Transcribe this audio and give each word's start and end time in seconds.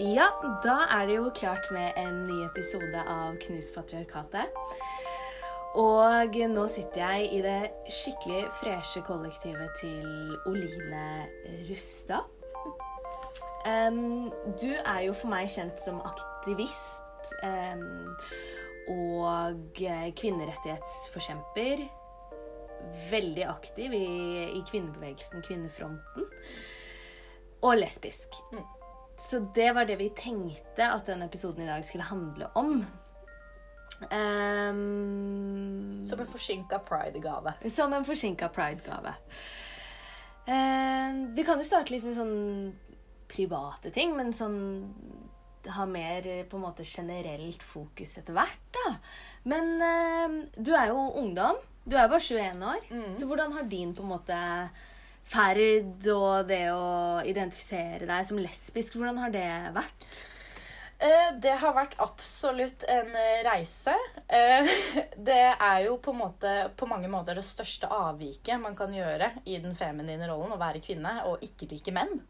Ja, 0.00 0.24
da 0.64 0.88
er 0.90 1.06
det 1.06 1.16
jo 1.20 1.30
klart 1.30 1.70
med 1.70 1.92
en 1.96 2.26
ny 2.26 2.40
episode 2.42 2.98
av 3.06 3.36
Knust 3.44 3.70
patriarkatet. 3.76 4.50
Og 5.78 6.34
nå 6.50 6.64
sitter 6.66 6.98
jeg 6.98 7.28
i 7.36 7.42
det 7.44 7.70
skikkelig 7.94 8.48
freshe 8.58 9.04
kollektivet 9.06 9.70
til 9.78 10.34
Oline 10.50 11.30
Rustad. 11.70 12.26
Um, 13.70 14.34
du 14.58 14.74
er 14.74 15.06
jo 15.06 15.14
for 15.14 15.30
meg 15.30 15.46
kjent 15.54 15.78
som 15.78 16.02
aktivist 16.02 17.30
um, 17.46 18.10
og 18.90 19.78
kvinnerettighetsforkjemper. 19.78 21.86
Veldig 23.14 23.46
aktiv 23.46 23.94
i, 23.94 24.06
i 24.58 24.60
kvinnebevegelsen, 24.66 25.38
kvinnefronten. 25.46 26.26
Og 27.62 27.78
lesbisk. 27.78 28.42
Mm. 28.50 28.73
Så 29.16 29.38
det 29.54 29.70
var 29.76 29.86
det 29.86 29.96
vi 30.00 30.10
tenkte 30.16 30.88
at 30.90 31.06
denne 31.06 31.28
episoden 31.30 31.64
i 31.64 31.70
dag 31.70 31.84
skulle 31.86 32.06
handle 32.08 32.48
om. 32.58 32.84
Um, 34.10 36.02
Som 36.06 36.20
en 36.20 36.26
forsinka 36.26 36.78
pride-gave. 36.78 37.52
som 37.70 37.92
en 37.92 38.04
forsinka 38.04 38.48
pride-gave. 38.48 39.14
Um, 40.46 41.34
vi 41.34 41.44
kan 41.44 41.58
jo 41.58 41.64
starte 41.64 41.94
litt 41.94 42.04
med 42.04 42.16
sånn 42.16 42.74
private 43.30 43.90
ting, 43.94 44.16
men 44.16 44.34
sånn 44.36 44.58
ha 45.72 45.86
mer 45.88 46.26
på 46.50 46.58
en 46.58 46.64
måte 46.66 46.84
generelt 46.84 47.62
fokus 47.64 48.18
etter 48.20 48.36
hvert, 48.36 48.66
da. 48.74 48.96
Men 49.48 49.70
um, 49.80 50.34
du 50.58 50.74
er 50.76 50.90
jo 50.90 51.06
ungdom. 51.22 51.56
Du 51.84 51.96
er 51.96 52.08
bare 52.08 52.20
21 52.20 52.64
år. 52.64 52.84
Mm. 52.90 53.14
Så 53.16 53.28
hvordan 53.28 53.52
har 53.52 53.62
din 53.68 53.94
på 53.96 54.02
en 54.04 54.12
måte 54.12 54.36
ferd 55.24 56.06
og 56.12 56.46
det 56.48 56.66
å 56.74 57.22
identifisere 57.26 58.06
deg 58.08 58.28
som 58.28 58.40
lesbisk, 58.40 58.96
hvordan 58.98 59.20
har 59.24 59.34
det 59.34 59.48
vært? 59.74 60.08
Eh, 61.04 61.30
Det 61.42 61.56
har 61.60 61.74
vært 61.74 61.96
absolutt 62.00 62.84
en 62.88 63.10
eh, 63.18 63.42
reise. 63.46 63.94
Eh, 64.28 64.68
Det 65.28 65.40
er 65.52 65.84
jo 65.86 65.98
på, 65.98 66.14
måte, 66.16 66.70
på 66.76 66.88
mange 66.88 67.10
måter 67.12 67.34
det 67.36 67.44
største 67.44 67.90
avviket 67.90 68.62
man 68.62 68.76
kan 68.78 68.94
gjøre 68.94 69.32
i 69.44 69.58
den 69.58 69.74
feminine 69.74 70.28
rollen, 70.30 70.54
å 70.54 70.60
være 70.60 70.82
kvinne 70.84 71.18
og 71.28 71.42
ikke 71.44 71.68
like 71.72 71.94
menn. 71.94 72.20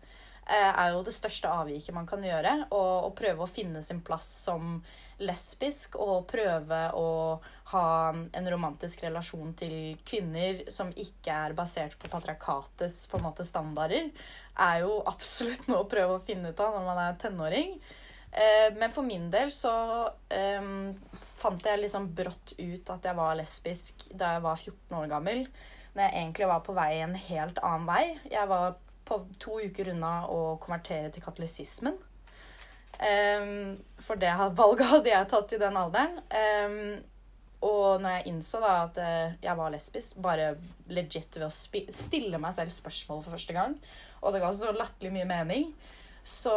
Eh, 0.47 0.70
Er 0.70 0.92
jo 0.92 1.03
det 1.06 1.14
største 1.17 1.50
avviket 1.50 1.95
man 1.95 2.06
kan 2.06 2.23
gjøre. 2.25 2.67
Og, 2.70 3.09
og 3.09 3.17
prøve 3.19 3.45
å 3.45 3.50
finne 3.50 3.83
sin 3.83 4.03
plass 4.05 4.31
som 4.45 4.78
lesbisk 5.23 5.95
og 6.03 6.27
prøve 6.27 6.78
å 6.98 7.09
ha 7.70 7.89
en 8.11 8.48
romantisk 8.51 9.05
relasjon 9.05 9.53
til 9.59 9.97
kvinner 10.06 10.64
som 10.73 10.91
ikke 10.91 11.36
er 11.47 11.55
basert 11.56 11.95
på 12.01 12.11
patriarkatets 12.11 13.06
på 13.11 13.19
en 13.19 13.28
måte 13.28 13.47
standarder, 13.47 14.11
er 14.59 14.81
jo 14.83 14.98
absolutt 15.06 15.69
noe 15.70 15.84
å 15.84 15.91
prøve 15.91 16.19
å 16.19 16.25
finne 16.25 16.51
ut 16.51 16.62
av 16.62 16.75
når 16.75 16.89
man 16.89 17.03
er 17.05 17.20
tenåring. 17.23 17.77
Eh, 18.34 18.75
Men 18.75 18.91
for 18.92 19.06
min 19.06 19.31
del 19.31 19.53
så 19.55 19.75
um, 20.11 20.95
fant 21.39 21.67
jeg 21.67 21.84
liksom 21.84 22.11
brått 22.17 22.56
ut 22.58 22.91
at 22.91 23.06
jeg 23.06 23.19
var 23.19 23.39
lesbisk 23.39 24.08
da 24.11 24.34
jeg 24.36 24.45
var 24.47 24.58
14 24.58 24.98
år 24.98 25.11
gammel. 25.12 25.47
Når 25.95 26.03
jeg 26.03 26.17
egentlig 26.19 26.51
var 26.51 26.64
på 26.67 26.75
vei 26.75 26.91
en 27.05 27.14
helt 27.14 27.61
annen 27.62 27.86
vei. 27.86 28.05
Jeg 28.33 28.51
var 28.51 28.75
på 29.05 29.20
to 29.41 29.60
uker 29.64 29.92
unna 29.92 30.24
å 30.33 30.56
konvertere 30.62 31.12
til 31.12 31.24
katolisismen. 31.24 31.97
Um, 32.94 33.74
for 34.00 34.20
det 34.20 34.30
valget 34.61 34.92
hadde 34.92 35.12
jeg 35.12 35.30
tatt 35.33 35.56
i 35.56 35.61
den 35.62 35.80
alderen. 35.80 36.20
Um, 36.30 36.78
og 37.64 38.02
når 38.02 38.19
jeg 38.19 38.28
innså 38.28 38.61
da 38.61 38.72
at 38.83 38.98
eh, 39.00 39.36
jeg 39.41 39.56
var 39.56 39.70
lesbisk, 39.72 40.19
bare 40.20 40.50
legit 40.92 41.38
ved 41.38 41.46
å 41.46 41.52
stille 41.96 42.36
meg 42.36 42.52
selv 42.52 42.74
spørsmål 42.74 43.22
for 43.24 43.33
første 43.38 43.56
gang, 43.56 43.78
og 44.20 44.34
det 44.34 44.42
ga 44.42 44.50
så 44.52 44.74
latterlig 44.77 45.14
mye 45.14 45.28
mening, 45.30 45.70
så 46.20 46.52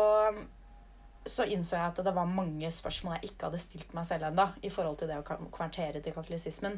så 1.28 1.44
innså 1.44 1.76
jeg 1.76 1.92
at 1.92 1.98
det 2.06 2.14
var 2.16 2.30
mange 2.30 2.70
spørsmål 2.72 3.17
jeg 3.17 3.32
ikke 3.32 3.50
hadde 3.50 3.59
stilt 3.59 3.95
meg 3.95 4.06
selv 4.08 4.30
ennå 4.30 4.45
i 4.64 4.72
forhold 4.72 5.00
til 5.00 5.09
det 5.11 5.17
å 5.20 5.26
konvertere 5.28 6.00
til 6.04 6.16
katolisismen. 6.16 6.78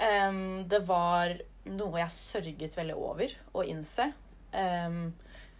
Um, 0.00 0.64
det 0.68 0.80
var 0.88 1.36
noe 1.72 2.00
jeg 2.02 2.12
sørget 2.12 2.76
veldig 2.76 2.96
over 2.98 3.36
å 3.56 3.64
innse. 3.68 4.10
Um, 4.52 5.14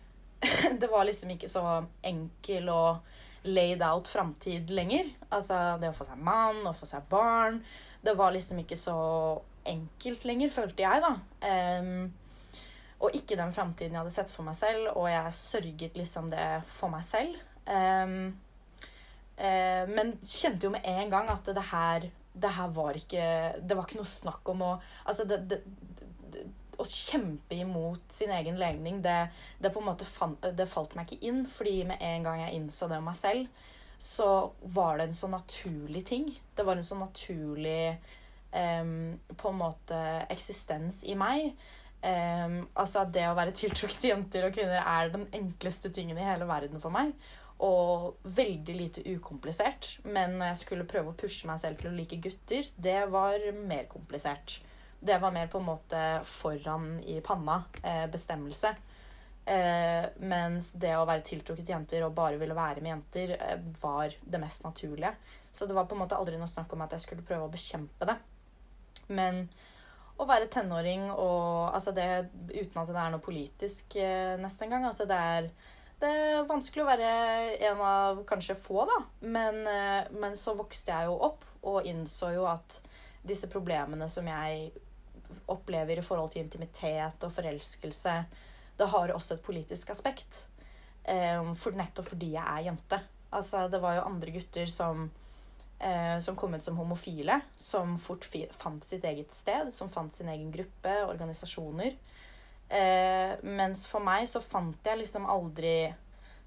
det 0.80 0.90
var 0.90 1.06
liksom 1.08 1.34
ikke 1.34 1.50
så 1.50 1.64
enkel 2.04 2.68
og 2.72 3.00
laid 3.44 3.82
out 3.82 4.08
framtid 4.08 4.70
lenger. 4.70 5.10
Altså 5.28 5.78
det 5.80 5.90
å 5.90 5.96
få 5.96 6.06
seg 6.08 6.20
mann 6.24 6.62
og 6.64 6.76
få 6.78 6.88
seg 6.88 7.08
barn. 7.10 7.60
Det 8.04 8.14
var 8.16 8.34
liksom 8.34 8.60
ikke 8.62 8.78
så 8.78 8.98
enkelt 9.68 10.24
lenger, 10.28 10.52
følte 10.52 10.84
jeg, 10.84 11.04
da. 11.04 11.12
Um, 11.80 12.12
og 13.04 13.16
ikke 13.16 13.36
den 13.36 13.52
framtiden 13.52 13.96
jeg 13.96 14.00
hadde 14.00 14.14
sett 14.14 14.32
for 14.32 14.46
meg 14.46 14.56
selv, 14.56 14.90
og 14.94 15.08
jeg 15.10 15.36
sørget 15.36 15.96
liksom 16.00 16.30
det 16.32 16.48
for 16.76 16.92
meg 16.92 17.04
selv. 17.06 17.38
Um, 17.68 18.34
uh, 19.40 19.84
men 19.90 20.14
kjente 20.20 20.68
jo 20.68 20.74
med 20.74 20.84
en 20.88 21.12
gang 21.12 21.32
at 21.32 21.48
det 21.48 21.66
her, 21.70 22.08
det 22.34 22.50
her 22.50 22.72
var 22.74 22.96
ikke 22.98 23.24
Det 23.62 23.76
var 23.78 23.86
ikke 23.86 24.00
noe 24.00 24.10
snakk 24.10 24.48
om 24.50 24.64
å 24.66 24.70
Altså, 25.06 25.22
det, 25.22 25.36
det, 25.48 25.60
Å 26.74 26.84
kjempe 26.90 27.54
imot 27.54 28.10
sin 28.10 28.32
egen 28.34 28.56
legning, 28.58 28.98
det, 29.02 29.28
det 29.62 29.70
på 29.70 29.78
en 29.78 29.86
måte 29.92 30.06
fan, 30.08 30.34
det 30.42 30.66
falt 30.66 30.96
meg 30.98 31.06
ikke 31.06 31.30
inn. 31.30 31.44
Fordi 31.46 31.84
med 31.86 32.02
en 32.02 32.26
gang 32.26 32.42
jeg 32.42 32.58
innså 32.58 32.90
det 32.90 32.98
om 32.98 33.06
meg 33.10 33.18
selv, 33.20 33.62
så 33.98 34.52
var 34.74 34.98
det 34.98 35.08
en 35.08 35.14
så 35.14 35.30
naturlig 35.30 36.04
ting. 36.06 36.26
Det 36.54 36.66
var 36.66 36.76
en 36.76 36.84
så 36.84 36.98
naturlig 36.98 37.94
um, 38.52 39.14
på 39.36 39.48
en 39.48 39.60
måte 39.60 40.00
eksistens 40.32 41.04
i 41.06 41.14
meg. 41.18 41.54
Um, 42.04 42.58
altså 42.76 43.06
Det 43.08 43.24
å 43.30 43.36
være 43.38 43.54
tiltrukket 43.56 44.02
til 44.02 44.12
jenter 44.12 44.44
og 44.44 44.52
kvinner 44.56 44.82
er 44.82 45.14
den 45.14 45.24
enkleste 45.32 45.88
tingen 45.94 46.18
i 46.20 46.26
hele 46.26 46.48
verden 46.48 46.82
for 46.82 46.92
meg. 46.94 47.14
Og 47.64 48.18
veldig 48.36 48.76
lite 48.76 49.06
ukomplisert. 49.14 49.94
Men 50.04 50.36
når 50.40 50.52
jeg 50.52 50.62
skulle 50.64 50.88
prøve 50.90 51.14
å 51.14 51.18
pushe 51.18 51.48
meg 51.48 51.62
selv 51.62 51.80
til 51.80 51.92
å 51.92 51.96
like 51.96 52.18
gutter, 52.20 52.68
det 52.76 53.00
var 53.14 53.40
mer 53.62 53.86
komplisert. 53.88 54.58
Det 55.04 55.18
var 55.20 55.34
mer 55.34 55.50
på 55.52 55.60
en 55.60 55.68
måte 55.68 56.02
foran 56.24 56.96
i 57.04 57.18
panna 57.24 57.58
eh, 57.82 58.06
bestemmelse. 58.10 58.72
Eh, 59.44 60.04
mens 60.24 60.70
det 60.80 60.94
å 60.96 61.04
være 61.04 61.20
tiltrukket 61.26 61.66
til 61.66 61.74
jenter 61.74 62.04
og 62.06 62.14
bare 62.16 62.38
ville 62.40 62.56
være 62.56 62.80
med 62.80 62.94
jenter, 62.94 63.34
eh, 63.36 63.58
var 63.82 64.14
det 64.22 64.40
mest 64.40 64.64
naturlige. 64.64 65.12
Så 65.52 65.68
det 65.68 65.76
var 65.76 65.84
på 65.84 65.94
en 65.94 66.00
måte 66.06 66.16
aldri 66.16 66.38
noe 66.40 66.48
snakk 66.48 66.72
om 66.72 66.84
at 66.86 66.96
jeg 66.96 67.04
skulle 67.04 67.26
prøve 67.26 67.44
å 67.44 67.52
bekjempe 67.52 68.08
det. 68.08 68.16
Men 69.12 69.44
å 70.16 70.24
være 70.28 70.48
tenåring 70.48 71.10
og 71.10 71.74
altså 71.74 71.92
det, 71.92 72.08
Uten 72.54 72.80
at 72.80 72.88
det 72.88 73.00
er 73.02 73.12
noe 73.12 73.24
politisk 73.24 73.96
eh, 74.00 74.34
nesten 74.40 74.68
engang. 74.68 74.88
Altså 74.88 75.04
det, 75.10 75.18
er, 75.18 75.50
det 76.00 76.12
er 76.14 76.48
vanskelig 76.48 76.84
å 76.84 76.88
være 76.88 77.12
en 77.68 77.84
av 77.84 78.24
kanskje 78.28 78.56
få, 78.56 78.86
da. 78.88 79.00
Men, 79.28 79.60
eh, 79.68 80.08
men 80.16 80.38
så 80.38 80.56
vokste 80.56 80.96
jeg 80.96 81.10
jo 81.10 81.20
opp 81.28 81.44
og 81.64 81.84
innså 81.88 82.32
jo 82.38 82.48
at 82.48 82.80
disse 83.24 83.48
problemene 83.52 84.08
som 84.12 84.26
jeg 84.28 84.72
opplever 85.52 85.98
i 85.98 86.04
forhold 86.04 86.32
til 86.34 86.44
intimitet 86.44 87.26
og 87.26 87.32
forelskelse, 87.34 88.14
det 88.78 88.90
har 88.90 89.12
også 89.14 89.36
et 89.36 89.44
politisk 89.46 89.90
aspekt. 89.94 90.46
Eh, 91.04 91.52
for, 91.58 91.76
nettopp 91.76 92.08
fordi 92.14 92.32
jeg 92.34 92.44
er 92.44 92.68
jente. 92.68 93.00
Altså, 93.34 93.66
det 93.68 93.82
var 93.82 93.98
jo 93.98 94.08
andre 94.08 94.34
gutter 94.34 94.70
som 94.70 95.08
eh, 95.78 96.18
som 96.18 96.36
kom 96.36 96.54
ut 96.54 96.62
som 96.62 96.76
homofile, 96.76 97.40
som 97.56 97.98
fort 97.98 98.26
fant 98.50 98.84
sitt 98.84 99.04
eget 99.04 99.32
sted, 99.32 99.72
som 99.72 99.90
fant 99.90 100.14
sin 100.14 100.28
egen 100.28 100.50
gruppe, 100.52 100.94
organisasjoner. 101.08 101.96
Eh, 102.68 103.34
mens 103.42 103.84
for 103.86 104.04
meg 104.04 104.28
så 104.30 104.40
fant 104.40 104.86
jeg 104.86 105.02
liksom 105.02 105.28
aldri 105.28 105.92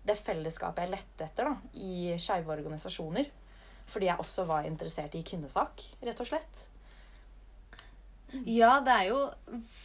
det 0.08 0.16
fellesskapet 0.16 0.86
jeg 0.86 0.94
lette 0.96 1.28
etter 1.28 1.50
da, 1.50 1.58
i 1.84 2.16
skeive 2.19 2.54
organisasjoner. 2.56 3.30
Fordi 3.88 4.09
jeg 4.09 4.19
også 4.19 4.44
var 4.48 4.68
interessert 4.68 5.16
i 5.16 5.24
kvinnesak, 5.24 5.84
rett 6.04 6.24
og 6.24 6.28
slett. 6.28 6.68
Ja, 8.44 8.82
det 8.84 8.92
er 8.92 9.06
jo 9.08 9.20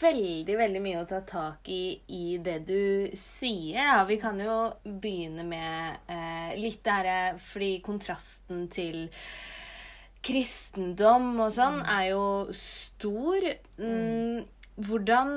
veldig, 0.00 0.54
veldig 0.58 0.80
mye 0.82 1.03
å 1.04 1.08
ta 1.08 1.20
tak 1.26 1.69
i 1.70 1.94
i 2.10 2.38
det 2.42 2.58
du 2.66 3.12
sier, 3.19 3.78
da. 3.86 4.00
Vi 4.08 4.19
kan 4.22 4.41
jo 4.42 4.56
begynne 4.82 5.44
med 5.47 6.08
eh, 6.11 6.56
litt 6.58 6.82
det 6.82 6.96
herre 6.96 7.19
Fordi 7.38 7.76
kontrasten 7.87 8.66
til 8.72 9.06
kristendom 10.22 11.37
og 11.43 11.55
sånn 11.55 11.81
er 11.87 12.08
jo 12.12 12.25
stor. 12.56 13.46
Mm, 13.78 14.43
hvordan, 14.82 15.32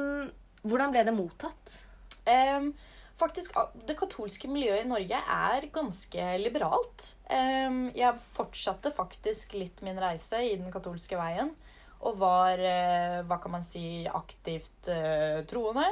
hvordan 0.66 0.94
ble 0.94 1.06
det 1.06 1.14
mottatt? 1.16 1.78
Um, 2.26 2.72
faktisk, 3.18 3.58
Det 3.86 3.98
katolske 3.98 4.50
miljøet 4.50 4.86
i 4.86 4.90
Norge 4.90 5.22
er 5.38 5.70
ganske 5.74 6.28
liberalt. 6.42 7.12
Um, 7.30 7.90
jeg 7.98 8.26
fortsatte 8.34 8.94
faktisk 8.94 9.58
litt 9.58 9.82
min 9.86 10.02
reise 10.02 10.42
i 10.42 10.56
den 10.58 10.74
katolske 10.74 11.18
veien. 11.22 11.54
Og 12.06 12.18
var, 12.22 12.62
eh, 12.62 13.22
hva 13.26 13.40
kan 13.42 13.56
man 13.56 13.66
si, 13.66 14.06
aktivt 14.06 14.90
eh, 14.94 15.42
troende. 15.50 15.86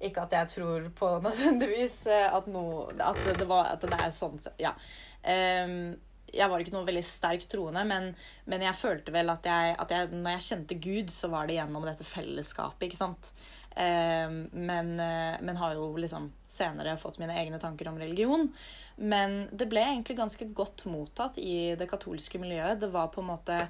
Ikke 0.00 0.24
at 0.24 0.36
jeg 0.36 0.52
tror 0.54 0.86
på 0.96 1.10
nødvendigvis 1.26 1.98
eh, 2.08 2.28
at, 2.32 2.48
noe, 2.48 2.88
at, 2.96 3.20
det, 3.28 3.48
var, 3.48 3.74
at 3.74 3.84
det 3.84 3.98
er 3.98 4.14
sånn. 4.14 4.40
Ja. 4.60 4.72
Em, 5.20 5.92
jeg 6.30 6.46
var 6.46 6.62
ikke 6.62 6.76
noe 6.76 6.86
veldig 6.86 7.02
sterkt 7.04 7.48
troende, 7.50 7.82
men, 7.90 8.12
men 8.48 8.62
jeg 8.62 8.78
følte 8.78 9.12
vel 9.14 9.32
at, 9.32 9.46
jeg, 9.50 9.74
at 9.82 9.94
jeg, 9.94 10.10
når 10.14 10.36
jeg 10.36 10.46
kjente 10.46 10.78
Gud, 10.82 11.10
så 11.12 11.30
var 11.32 11.48
det 11.48 11.58
gjennom 11.58 11.84
dette 11.88 12.06
fellesskapet. 12.06 12.86
ikke 12.86 13.00
sant? 13.00 13.32
Eh, 13.76 14.30
men, 14.52 15.00
eh, 15.00 15.36
men 15.40 15.56
har 15.56 15.74
jo 15.74 15.96
liksom 15.96 16.32
senere 16.44 16.96
fått 16.96 17.18
mine 17.18 17.36
egne 17.38 17.60
tanker 17.62 17.88
om 17.88 17.98
religion. 17.98 18.48
Men 18.96 19.46
det 19.52 19.68
ble 19.70 19.80
egentlig 19.80 20.18
ganske 20.18 20.44
godt 20.52 20.84
mottatt 20.90 21.38
i 21.40 21.74
det 21.78 21.88
katolske 21.88 22.40
miljøet. 22.42 22.80
Det, 22.82 22.90
var 22.92 23.08
på 23.14 23.22
en 23.22 23.30
måte, 23.30 23.60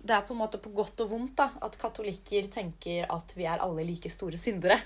det 0.00 0.14
er 0.14 0.24
på 0.24 0.32
en 0.32 0.40
måte 0.40 0.60
på 0.62 0.72
godt 0.72 1.02
og 1.04 1.10
vondt 1.10 1.34
da, 1.42 1.50
at 1.66 1.76
katolikker 1.80 2.48
tenker 2.52 3.04
at 3.12 3.34
vi 3.36 3.44
er 3.44 3.60
alle 3.64 3.84
like 3.84 4.08
store 4.12 4.40
syndere. 4.40 4.78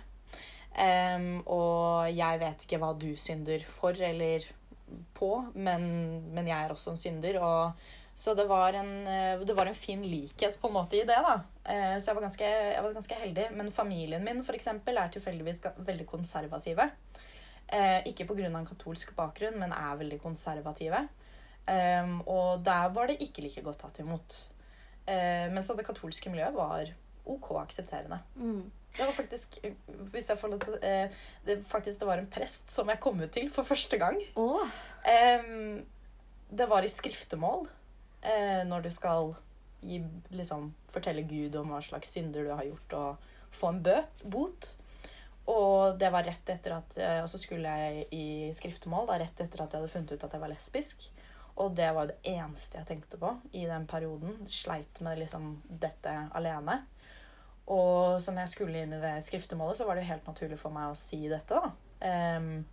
Um, 0.73 1.43
og 1.53 2.09
jeg 2.17 2.39
vet 2.41 2.63
ikke 2.65 2.79
hva 2.81 2.95
du 2.97 3.11
synder 3.21 3.63
for 3.69 3.93
eller 3.93 4.47
på, 5.15 5.29
men, 5.55 5.85
men 6.33 6.49
jeg 6.49 6.57
er 6.57 6.73
også 6.73 6.95
en 6.95 7.03
synder. 7.05 7.39
Og, 7.45 7.91
så 8.15 8.35
det 8.37 8.45
var, 8.51 8.77
en, 8.77 8.91
det 9.47 9.55
var, 9.57 9.67
en, 9.67 9.77
fin 9.77 10.03
likhet 10.05 10.59
på 10.61 10.69
en 10.69 10.75
måte 10.75 10.99
i 10.99 11.05
det. 11.09 11.17
da. 11.25 11.39
Uh, 11.65 11.97
så 11.97 12.11
jeg 12.11 12.17
var, 12.19 12.27
ganske, 12.27 12.49
jeg 12.49 12.85
var, 12.85 12.97
ganske, 12.99 13.21
heldig. 13.23 13.47
Men 13.57 13.73
familien 13.73 14.25
min 14.25 14.43
for 14.45 14.59
eksempel, 14.59 15.01
er 15.01 15.13
tilfeldigvis 15.15 15.63
veldig 15.81 16.07
konservative. 16.11 16.91
Uh, 17.73 18.01
ikke 18.09 18.27
pga. 18.29 18.51
en 18.51 18.69
katolsk 18.69 19.15
bakgrunn, 19.17 19.57
men 19.61 19.73
er 19.73 20.01
veldig 20.03 20.21
konservative. 20.21 21.07
Um, 21.63 22.19
og 22.27 22.65
der 22.67 22.93
var 22.93 23.09
det 23.09 23.23
ikke 23.25 23.47
like 23.47 23.65
godt 23.65 23.81
tatt 23.87 24.03
imot. 24.05 24.41
Men 25.03 25.59
så 25.67 25.75
det 25.75 25.83
katolske 25.83 26.31
miljøet 26.31 26.55
var 26.55 26.93
OK 27.27 27.49
aksepterende. 27.59 28.21
Mm. 28.39 28.71
Det 28.97 29.07
var 29.07 29.13
faktisk 29.17 29.57
hvis 30.13 30.29
jeg 30.29 30.39
får 30.39 30.53
lov 30.53 30.61
til, 30.61 30.77
eh, 30.85 31.11
det, 31.47 31.59
faktisk, 31.69 32.01
det 32.01 32.09
var 32.09 32.21
en 32.21 32.31
prest 32.31 32.71
som 32.73 32.89
jeg 32.89 33.01
kom 33.01 33.21
ut 33.21 33.33
til 33.33 33.49
for 33.53 33.65
første 33.65 33.99
gang. 33.99 34.19
Oh. 34.37 34.69
Eh, 35.09 35.81
det 36.51 36.69
var 36.69 36.85
i 36.85 36.91
skriftemål. 36.93 37.69
Eh, 38.23 38.63
når 38.69 38.87
du 38.87 38.91
skal 38.95 39.35
gi, 39.83 39.99
liksom, 40.31 40.71
fortelle 40.93 41.25
Gud 41.27 41.57
om 41.59 41.73
hva 41.75 41.81
slags 41.83 42.15
synder 42.15 42.47
du 42.47 42.53
har 42.55 42.67
gjort, 42.69 42.95
og 42.99 43.53
få 43.53 43.73
en 43.73 43.83
bøt, 43.83 44.23
bot. 44.23 44.77
Og 45.51 45.99
det 45.99 46.13
var 46.15 46.23
rett 46.23 46.53
etter 46.53 46.77
at 46.77 46.93
eh, 47.03 47.17
Og 47.19 47.27
så 47.27 47.41
skulle 47.41 47.67
jeg 47.67 48.05
i 48.15 48.27
skriftemål 48.55 49.09
da, 49.09 49.17
rett 49.19 49.41
etter 49.43 49.65
at 49.65 49.73
jeg 49.75 49.83
hadde 49.83 49.91
funnet 49.91 50.13
ut 50.15 50.27
at 50.29 50.37
jeg 50.37 50.43
var 50.45 50.53
lesbisk. 50.53 51.09
Og 51.61 51.75
det 51.77 51.89
var 51.93 52.09
det 52.09 52.21
eneste 52.31 52.79
jeg 52.79 52.89
tenkte 52.89 53.19
på 53.21 53.35
i 53.59 53.67
den 53.69 53.85
perioden. 53.91 54.39
Sleit 54.49 55.03
med 55.05 55.19
liksom 55.21 55.57
dette 55.67 56.15
alene. 56.39 56.79
Og 57.67 58.23
så 58.23 58.33
når 58.33 58.47
jeg 58.47 58.53
skulle 58.55 58.85
inn 58.85 58.95
i 58.97 59.03
det 59.03 59.17
skriftemålet, 59.27 59.79
så 59.79 59.87
var 59.87 59.99
det 59.99 60.07
jo 60.07 60.13
helt 60.13 60.31
naturlig 60.31 60.59
for 60.63 60.75
meg 60.75 60.91
å 60.91 60.99
si 60.99 61.21
dette, 61.31 61.59
da. 61.59 61.75
Um, 62.03 62.65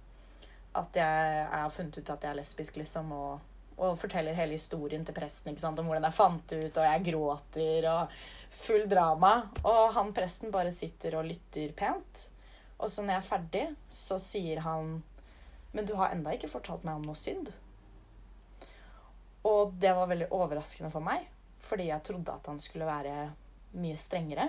at 0.79 0.95
jeg, 0.97 1.27
jeg, 1.35 1.59
har 1.59 1.73
funnet 1.73 1.99
ut 1.99 2.09
at 2.13 2.25
jeg 2.25 2.31
er 2.31 2.39
lesbisk, 2.39 2.79
liksom, 2.79 3.11
og, 3.13 3.48
og 3.79 3.97
forteller 3.99 4.35
hele 4.35 4.57
historien 4.57 5.05
til 5.07 5.15
presten 5.15 5.55
om 5.55 5.87
hvordan 5.87 6.07
jeg 6.07 6.15
fant 6.15 6.51
ut, 6.53 6.77
og 6.77 6.85
jeg 6.85 7.05
gråter, 7.05 7.87
og 7.89 8.19
full 8.51 8.85
drama. 8.91 9.33
Og 9.63 9.93
han 9.95 10.13
presten 10.15 10.51
bare 10.51 10.73
sitter 10.75 11.15
og 11.19 11.27
lytter 11.29 11.71
pent. 11.77 12.25
Og 12.79 12.91
så 12.91 13.03
når 13.03 13.15
jeg 13.15 13.23
er 13.23 13.29
ferdig, 13.29 13.65
så 13.89 14.19
sier 14.21 14.61
han 14.63 15.01
Men 15.71 15.85
du 15.85 15.93
har 15.99 16.09
enda 16.09 16.31
ikke 16.33 16.49
fortalt 16.49 16.85
meg 16.87 16.97
om 16.97 17.03
noe 17.05 17.19
synd. 17.19 17.51
Og 19.45 19.75
det 19.79 19.91
var 19.95 20.09
veldig 20.09 20.31
overraskende 20.33 20.89
for 20.89 21.05
meg, 21.05 21.27
fordi 21.61 21.91
jeg 21.91 22.03
trodde 22.07 22.33
at 22.33 22.49
han 22.49 22.57
skulle 22.59 22.87
være 22.89 23.13
mye 23.77 23.99
strengere. 23.99 24.47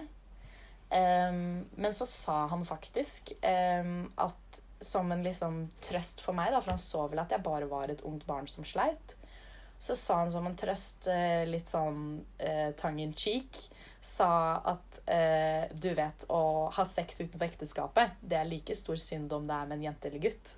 Um, 0.91 1.69
men 1.77 1.93
så 1.95 2.09
sa 2.09 2.47
han 2.51 2.65
faktisk 2.67 3.35
um, 3.45 4.09
at 4.19 4.63
som 4.81 5.13
en 5.13 5.23
liksom 5.23 5.67
trøst 5.85 6.23
for 6.25 6.35
meg, 6.35 6.55
da, 6.55 6.61
for 6.63 6.73
han 6.73 6.81
så 6.81 7.05
vel 7.13 7.21
at 7.23 7.35
jeg 7.35 7.45
bare 7.45 7.69
var 7.71 7.93
et 7.93 8.01
ungt 8.09 8.25
barn 8.27 8.49
som 8.49 8.65
sleit, 8.67 9.15
så 9.81 9.97
sa 9.97 10.19
han 10.21 10.33
som 10.33 10.47
en 10.47 10.57
trøst, 10.61 11.09
uh, 11.09 11.43
litt 11.49 11.71
sånn 11.71 12.21
eh, 12.37 12.69
tongue 12.77 13.01
in 13.01 13.15
cheek, 13.17 13.57
sa 14.01 14.57
at 14.65 15.01
eh, 15.13 15.69
du 15.77 15.91
vet, 15.95 16.25
å 16.33 16.69
ha 16.73 16.85
sex 16.89 17.21
utenfor 17.21 17.47
ekteskapet, 17.47 18.17
det 18.21 18.39
er 18.39 18.49
like 18.49 18.77
stor 18.77 18.97
synd 19.01 19.33
om 19.37 19.45
det 19.49 19.57
er 19.57 19.69
med 19.69 19.77
en 19.77 19.87
jente 19.91 20.09
eller 20.09 20.25
gutt. 20.25 20.53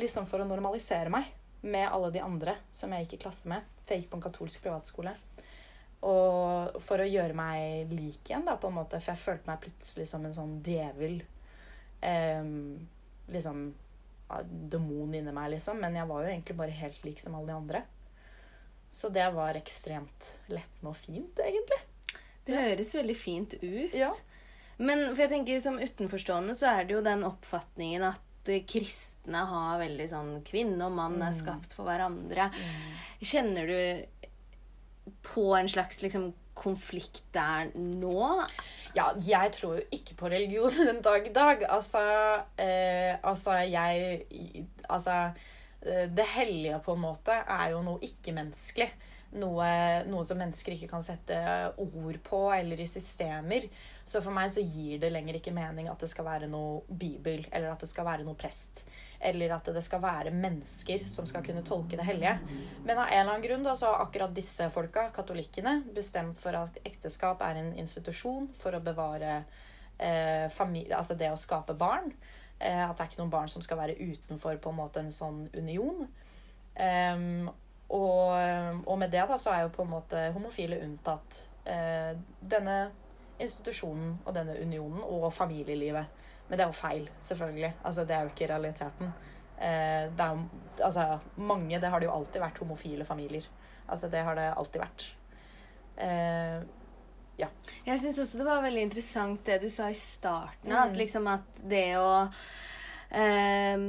Liksom 0.00 0.28
for 0.28 0.40
å 0.40 0.48
normalisere 0.48 1.12
meg 1.12 1.28
med 1.64 1.88
alle 1.88 2.10
de 2.14 2.22
andre 2.24 2.56
som 2.72 2.92
jeg 2.92 3.04
gikk 3.04 3.18
i 3.18 3.22
klasse 3.26 3.50
med. 3.52 3.64
For 3.84 3.94
jeg 3.94 4.04
gikk 4.04 4.12
på 4.14 4.20
en 4.20 4.24
katolsk 4.24 4.64
privatskole. 4.64 5.12
Og 6.04 6.80
for 6.84 7.00
å 7.00 7.08
gjøre 7.08 7.36
meg 7.36 7.92
lik 7.92 8.24
igjen, 8.28 8.44
da, 8.48 8.56
på 8.60 8.72
en 8.72 8.78
måte. 8.80 9.00
For 9.00 9.12
jeg 9.12 9.22
følte 9.22 9.52
meg 9.52 9.62
plutselig 9.64 10.08
som 10.10 10.24
en 10.24 10.36
sånn 10.36 10.58
djevel. 10.64 11.20
Eh, 12.04 12.52
liksom 13.32 13.66
Demon 14.44 15.12
inni 15.14 15.32
meg, 15.32 15.52
liksom. 15.54 15.80
Men 15.80 16.00
jeg 16.00 16.08
var 16.08 16.24
jo 16.24 16.32
egentlig 16.32 16.56
bare 16.56 16.80
helt 16.80 17.04
lik 17.04 17.20
som 17.20 17.36
alle 17.36 17.52
de 17.52 17.58
andre. 17.60 17.84
Så 18.94 19.10
det 19.10 19.26
var 19.34 19.56
ekstremt 19.58 20.28
lettende 20.46 20.92
og 20.92 20.96
fint, 20.96 21.40
egentlig. 21.42 21.80
Det 22.46 22.60
høres 22.60 22.92
veldig 22.94 23.16
fint 23.18 23.56
ut. 23.58 23.96
Ja. 23.96 24.12
Men 24.76 25.08
for 25.08 25.24
jeg 25.24 25.32
tenker 25.32 25.62
som 25.62 25.80
utenforstående 25.80 26.54
så 26.58 26.70
er 26.76 26.86
det 26.86 26.94
jo 26.94 27.02
den 27.02 27.24
oppfatningen 27.26 28.06
at 28.06 28.50
kristne 28.68 29.42
har 29.48 29.80
veldig 29.80 30.06
sånn 30.10 30.32
Kvinne 30.44 30.86
og 30.86 30.94
mann 30.98 31.16
er 31.16 31.32
mm. 31.32 31.38
skapt 31.38 31.74
for 31.74 31.88
hverandre. 31.88 32.50
Mm. 32.52 33.24
Kjenner 33.24 33.70
du 33.70 35.10
på 35.24 35.48
en 35.56 35.70
slags 35.70 36.02
liksom, 36.04 36.28
konflikt 36.54 37.24
der 37.34 37.72
nå? 37.74 38.28
Ja, 38.94 39.08
jeg 39.18 39.54
tror 39.56 39.80
jo 39.80 39.88
ikke 39.96 40.18
på 40.20 40.30
religion 40.30 40.74
den 40.90 41.02
dag 41.02 41.26
i 41.26 41.34
dag. 41.34 41.66
Altså, 41.66 42.04
eh, 42.60 43.16
altså 43.22 43.58
jeg 43.64 44.22
Altså 44.84 45.32
Det 45.84 46.24
hellige, 46.34 46.78
på 46.80 46.94
en 46.96 47.02
måte, 47.02 47.34
er 47.36 47.74
jo 47.74 47.82
noe 47.84 48.00
ikke-menneskelig. 48.06 48.88
Noe, 49.34 49.66
noe, 50.06 50.22
som 50.24 50.38
mennesker 50.38 50.76
ikke 50.76 50.88
kan 50.92 51.02
sette 51.02 51.36
ord 51.82 52.18
på, 52.22 52.40
eller 52.54 52.80
i 52.80 52.86
systemer. 52.88 53.66
Så 54.06 54.22
for 54.22 54.32
meg 54.32 54.52
så 54.54 54.62
gir 54.62 55.00
det 55.02 55.10
lenger 55.12 55.40
ikke 55.40 55.52
mening 55.52 55.90
at 55.90 56.00
det 56.00 56.08
skal 56.12 56.28
være 56.28 56.48
noe 56.48 56.84
bibel, 56.88 57.42
eller 57.50 57.72
at 57.72 57.82
det 57.82 57.90
skal 57.90 58.06
være 58.08 58.24
noe 58.24 58.38
prest 58.38 58.84
eller 59.24 59.54
at 59.56 59.68
det 59.72 59.82
skal 59.84 60.02
være 60.02 60.32
mennesker 60.36 61.06
som 61.10 61.26
skal 61.28 61.44
kunne 61.46 61.64
tolke 61.66 61.96
det 61.96 62.06
hellige. 62.06 62.34
Men 62.84 62.98
av 62.98 63.08
en 63.08 63.20
eller 63.20 63.32
annen 63.32 63.44
grunn 63.46 63.66
da, 63.66 63.74
så 63.76 63.92
har 63.92 64.04
akkurat 64.04 64.34
disse 64.36 64.68
folka, 64.72 65.08
katolikkene, 65.16 65.78
bestemt 65.96 66.40
for 66.40 66.56
at 66.58 66.76
ekteskap 66.84 67.42
er 67.46 67.62
en 67.62 67.72
institusjon 67.80 68.50
for 68.58 68.76
å 68.76 68.82
bevare 68.84 69.38
eh, 69.96 70.50
familie, 70.52 70.96
altså 70.98 71.16
det 71.18 71.32
å 71.32 71.40
skape 71.40 71.76
barn. 71.78 72.12
Eh, 72.58 72.84
at 72.84 72.96
det 72.96 73.04
er 73.04 73.10
ikke 73.10 73.22
noen 73.22 73.34
barn 73.34 73.50
som 73.50 73.64
skal 73.64 73.80
være 73.80 73.98
utenfor 73.98 74.58
på 74.62 74.72
en 74.72 74.78
måte 74.78 75.02
en 75.02 75.12
sånn 75.14 75.44
union. 75.56 76.06
Um, 76.74 77.50
og, 77.94 78.32
og, 78.88 78.96
med 78.98 79.12
det 79.12 79.22
da 79.28 79.36
så 79.38 79.52
er 79.52 79.66
jo 79.66 79.74
på 79.74 79.84
en 79.84 79.92
måte 79.92 80.20
homofile 80.34 80.80
unntatt 80.82 81.36
eh, 81.70 82.14
denne 82.40 82.78
institusjonen 83.42 84.16
og 84.24 84.34
denne 84.34 84.56
unionen 84.62 85.02
og 85.04 85.28
familielivet. 85.34 86.22
Men 86.48 86.58
det 86.58 86.64
er 86.64 86.72
jo 86.72 86.76
feil, 86.78 87.04
selvfølgelig. 87.28 87.72
Altså, 87.84 88.04
det 88.04 88.16
er 88.16 88.24
jo 88.24 88.32
ikke 88.32 88.48
realiteten. 88.50 89.12
Eh, 89.58 90.06
det 90.12 90.24
er 90.24 90.40
altså, 90.82 91.18
mange 91.36 91.78
Det 91.80 91.90
har 91.90 92.00
det 92.00 92.08
jo 92.08 92.14
alltid 92.14 92.42
vært 92.42 92.58
homofile 92.62 93.04
familier. 93.04 93.46
Altså, 93.88 94.08
det 94.08 94.24
har 94.26 94.34
det 94.38 94.48
alltid 94.56 94.80
vært. 94.82 95.06
Eh, 95.96 96.58
ja. 97.40 97.48
Jeg 97.86 98.00
syns 98.02 98.20
også 98.22 98.40
det 98.40 98.48
var 98.48 98.64
veldig 98.64 98.84
interessant 98.86 99.46
det 99.46 99.60
du 99.64 99.70
sa 99.72 99.88
i 99.90 99.98
starten. 99.98 100.70
Mm. 100.70 100.78
At 100.82 101.00
liksom 101.00 101.26
at 101.32 101.64
det 101.70 101.86
å 102.00 102.12
eh, 103.10 103.88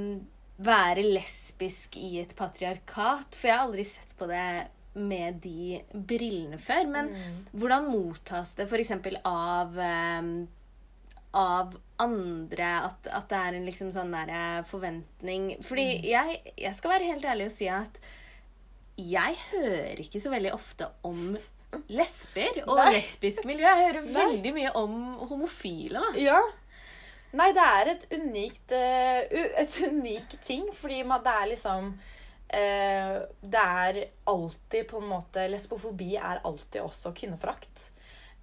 være 0.65 1.05
lesbisk 1.09 1.97
i 1.99 2.15
et 2.21 2.31
patriarkat 2.37 3.35
For 3.35 3.49
jeg 3.49 3.57
har 3.57 3.65
aldri 3.67 3.85
sett 3.87 4.15
på 4.17 4.29
det 4.31 4.47
med 4.95 5.41
de 5.43 5.81
brillene 5.91 6.59
før. 6.61 6.85
Men 6.91 7.11
mm. 7.11 7.39
hvordan 7.59 7.89
mottas 7.91 8.55
det 8.57 8.69
f.eks. 8.69 8.93
av 9.25 9.81
eh, 9.83 10.29
av 11.35 11.73
andre 11.99 12.67
at, 12.87 13.09
at, 13.11 13.25
det 13.27 13.39
er 13.39 13.57
en 13.57 13.65
liksom 13.67 13.89
sånn 13.91 14.13
der 14.15 14.29
eh, 14.31 14.61
forventning 14.67 15.49
Fordi 15.63 15.87
mm. 15.97 16.05
jeg, 16.07 16.37
jeg, 16.55 16.75
skal 16.77 16.93
være 16.95 17.09
helt 17.11 17.27
ærlig 17.27 17.49
og 17.49 17.55
si 17.55 17.67
at 17.71 17.99
jeg 18.95 19.35
hører 19.49 19.99
ikke 19.99 20.21
så 20.23 20.31
veldig 20.31 20.53
ofte 20.55 20.87
om 21.03 21.35
lesber 21.91 22.61
og 22.65 22.79
Nei. 22.79 22.91
lesbisk 22.97 23.45
miljø. 23.47 23.65
Jeg 23.65 23.87
hører 23.87 24.05
Nei. 24.05 24.13
veldig 24.19 24.53
mye 24.55 24.75
om 24.81 24.93
homofile. 25.29 26.01
da. 26.01 26.21
Ja. 26.21 26.41
Nei, 27.35 27.49
det 27.55 27.63
er 27.79 27.89
et 27.91 28.05
unikt, 28.15 28.71
uh, 28.71 29.41
et 29.61 29.79
unikt 29.89 30.37
ting, 30.45 30.69
fordi 30.73 31.01
det 31.03 31.33
er 31.33 31.49
liksom 31.51 31.89
uh, 31.91 33.17
Det 33.41 33.63
er 33.63 33.99
alltid 34.31 34.87
på 34.87 35.01
en 35.01 35.09
måte 35.09 35.47
Lesbofobi 35.51 36.15
er 36.15 36.39
alltid 36.43 36.81
også 36.81 37.11
kvinneforakt. 37.17 37.89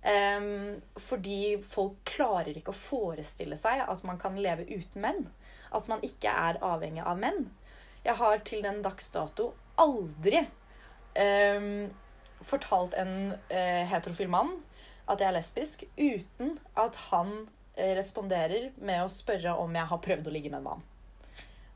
Um, 0.02 0.80
fordi 0.98 1.62
folk 1.62 2.00
klarer 2.10 2.56
ikke 2.58 2.72
å 2.74 2.76
forestille 2.76 3.54
seg 3.56 3.84
at 3.86 4.02
man 4.04 4.18
kan 4.18 4.36
leve 4.36 4.66
uten 4.66 5.04
menn. 5.04 5.26
At 5.72 5.86
man 5.88 6.02
ikke 6.04 6.28
er 6.28 6.58
avhengig 6.60 7.04
av 7.06 7.20
menn. 7.22 7.46
Jeg 8.02 8.18
har 8.18 8.42
til 8.44 8.64
den 8.64 8.82
dags 8.82 9.12
dato 9.14 9.52
aldri 9.80 10.42
um, 10.42 11.86
fortalt 12.46 12.94
en 12.98 13.34
eh, 13.48 13.82
heterofil 13.90 14.30
mann 14.32 14.54
at 15.10 15.20
jeg 15.20 15.28
er 15.28 15.36
lesbisk, 15.36 15.84
uten 15.98 16.56
at 16.78 16.96
han 17.10 17.34
eh, 17.74 17.92
responderer 17.98 18.70
med 18.78 19.02
å 19.04 19.10
spørre 19.10 19.56
om 19.60 19.74
jeg 19.74 19.90
har 19.90 20.02
prøvd 20.06 20.30
å 20.30 20.34
ligge 20.34 20.52
med 20.52 20.62
en 20.62 20.68
mann. 20.70 20.88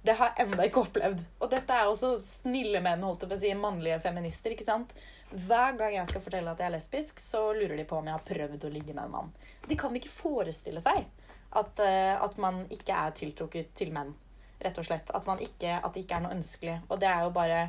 Det 0.07 0.15
har 0.15 0.31
jeg 0.31 0.47
enda 0.47 0.67
ikke 0.69 0.85
opplevd. 0.85 1.23
Og 1.43 1.51
dette 1.51 1.75
er 1.75 1.89
også 1.91 2.13
snille 2.23 2.79
menn, 2.85 3.03
holdt 3.03 3.25
jeg 3.25 3.31
på 3.33 3.39
å 3.39 3.41
si, 3.41 3.53
mannlige 3.59 3.99
feminister. 4.05 4.55
ikke 4.55 4.67
sant? 4.67 4.95
Hver 5.33 5.75
gang 5.81 5.97
jeg 5.97 6.07
skal 6.13 6.23
fortelle 6.23 6.53
at 6.53 6.63
jeg 6.63 6.69
er 6.69 6.77
lesbisk, 6.77 7.19
så 7.19 7.49
lurer 7.57 7.75
de 7.75 7.87
på 7.89 7.99
om 7.99 8.07
jeg 8.07 8.15
har 8.15 8.29
prøvd 8.29 8.69
å 8.69 8.71
ligge 8.71 8.95
med 8.95 9.09
en 9.09 9.17
mann. 9.17 9.33
De 9.67 9.79
kan 9.79 9.95
ikke 9.99 10.13
forestille 10.13 10.83
seg 10.83 11.09
At, 11.57 11.81
eh, 11.81 12.15
at 12.15 12.39
man 12.43 12.67
ikke 12.71 12.95
er 12.95 13.17
tiltrukket 13.19 13.75
til 13.75 13.91
menn. 13.95 14.15
Rett 14.63 14.79
og 14.79 14.87
slett. 14.87 15.11
At, 15.11 15.27
ikke, 15.43 15.75
at 15.81 15.95
det 15.95 16.05
ikke 16.05 16.21
er 16.21 16.27
noe 16.27 16.37
ønskelig. 16.37 16.77
Og 16.89 17.01
det 17.01 17.09
er 17.11 17.25
jo 17.25 17.35
bare 17.35 17.61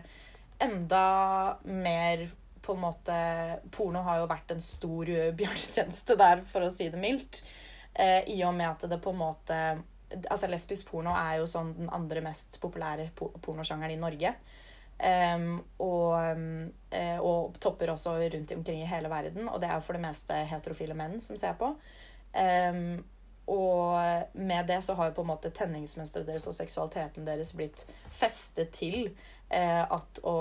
enda 0.61 1.05
mer 1.63 2.27
på 2.67 2.75
en 2.75 2.83
måte 2.83 3.17
Porno 3.71 4.03
har 4.03 4.21
jo 4.21 4.29
vært 4.29 4.51
en 4.51 4.63
stor 4.63 5.09
eh, 5.09 5.33
bjørnetjeneste 5.37 6.17
der, 6.19 6.43
for 6.51 6.65
å 6.65 6.71
si 6.73 6.89
det 6.91 6.99
mildt. 7.01 7.41
Eh, 7.93 8.27
I 8.35 8.41
og 8.45 8.55
med 8.57 8.69
at 8.69 8.87
det 8.91 8.99
på 9.03 9.15
en 9.15 9.23
måte 9.23 9.61
Altså 10.07 10.47
lesbisk 10.47 10.87
porno 10.87 11.11
er 11.11 11.41
jo 11.41 11.47
sånn 11.51 11.73
den 11.75 11.89
andre 11.91 12.21
mest 12.23 12.61
populære 12.63 13.09
pornosjangeren 13.43 13.91
i 13.91 13.99
Norge. 13.99 14.29
Um, 15.03 15.57
og, 15.83 16.13
um, 16.31 16.69
og, 17.19 17.57
topper 17.59 17.91
også 17.91 18.13
rundt 18.15 18.53
omkring 18.55 18.85
i 18.85 18.87
hele 18.87 19.11
verden. 19.11 19.49
Og 19.51 19.59
det 19.59 19.67
er 19.67 19.83
for 19.83 19.99
det 19.99 20.05
meste 20.05 20.37
heterofile 20.47 20.95
menn 20.95 21.19
som 21.19 21.35
ser 21.35 21.59
på. 21.59 21.73
Um, 22.31 23.03
og 23.51 23.99
med 24.39 24.71
det 24.71 24.79
så 24.87 24.95
har 24.95 25.11
jo 25.11 25.17
på 25.19 25.27
en 25.27 25.33
måte 25.33 25.51
tenningsmønsteret 25.59 26.31
deres 26.31 26.47
og 26.47 26.55
seksualiteten 26.55 27.27
deres 27.27 27.51
blitt 27.59 27.83
festet 28.07 28.71
til 28.79 29.09
uh, 29.51 29.83
at 29.91 30.23
å 30.23 30.37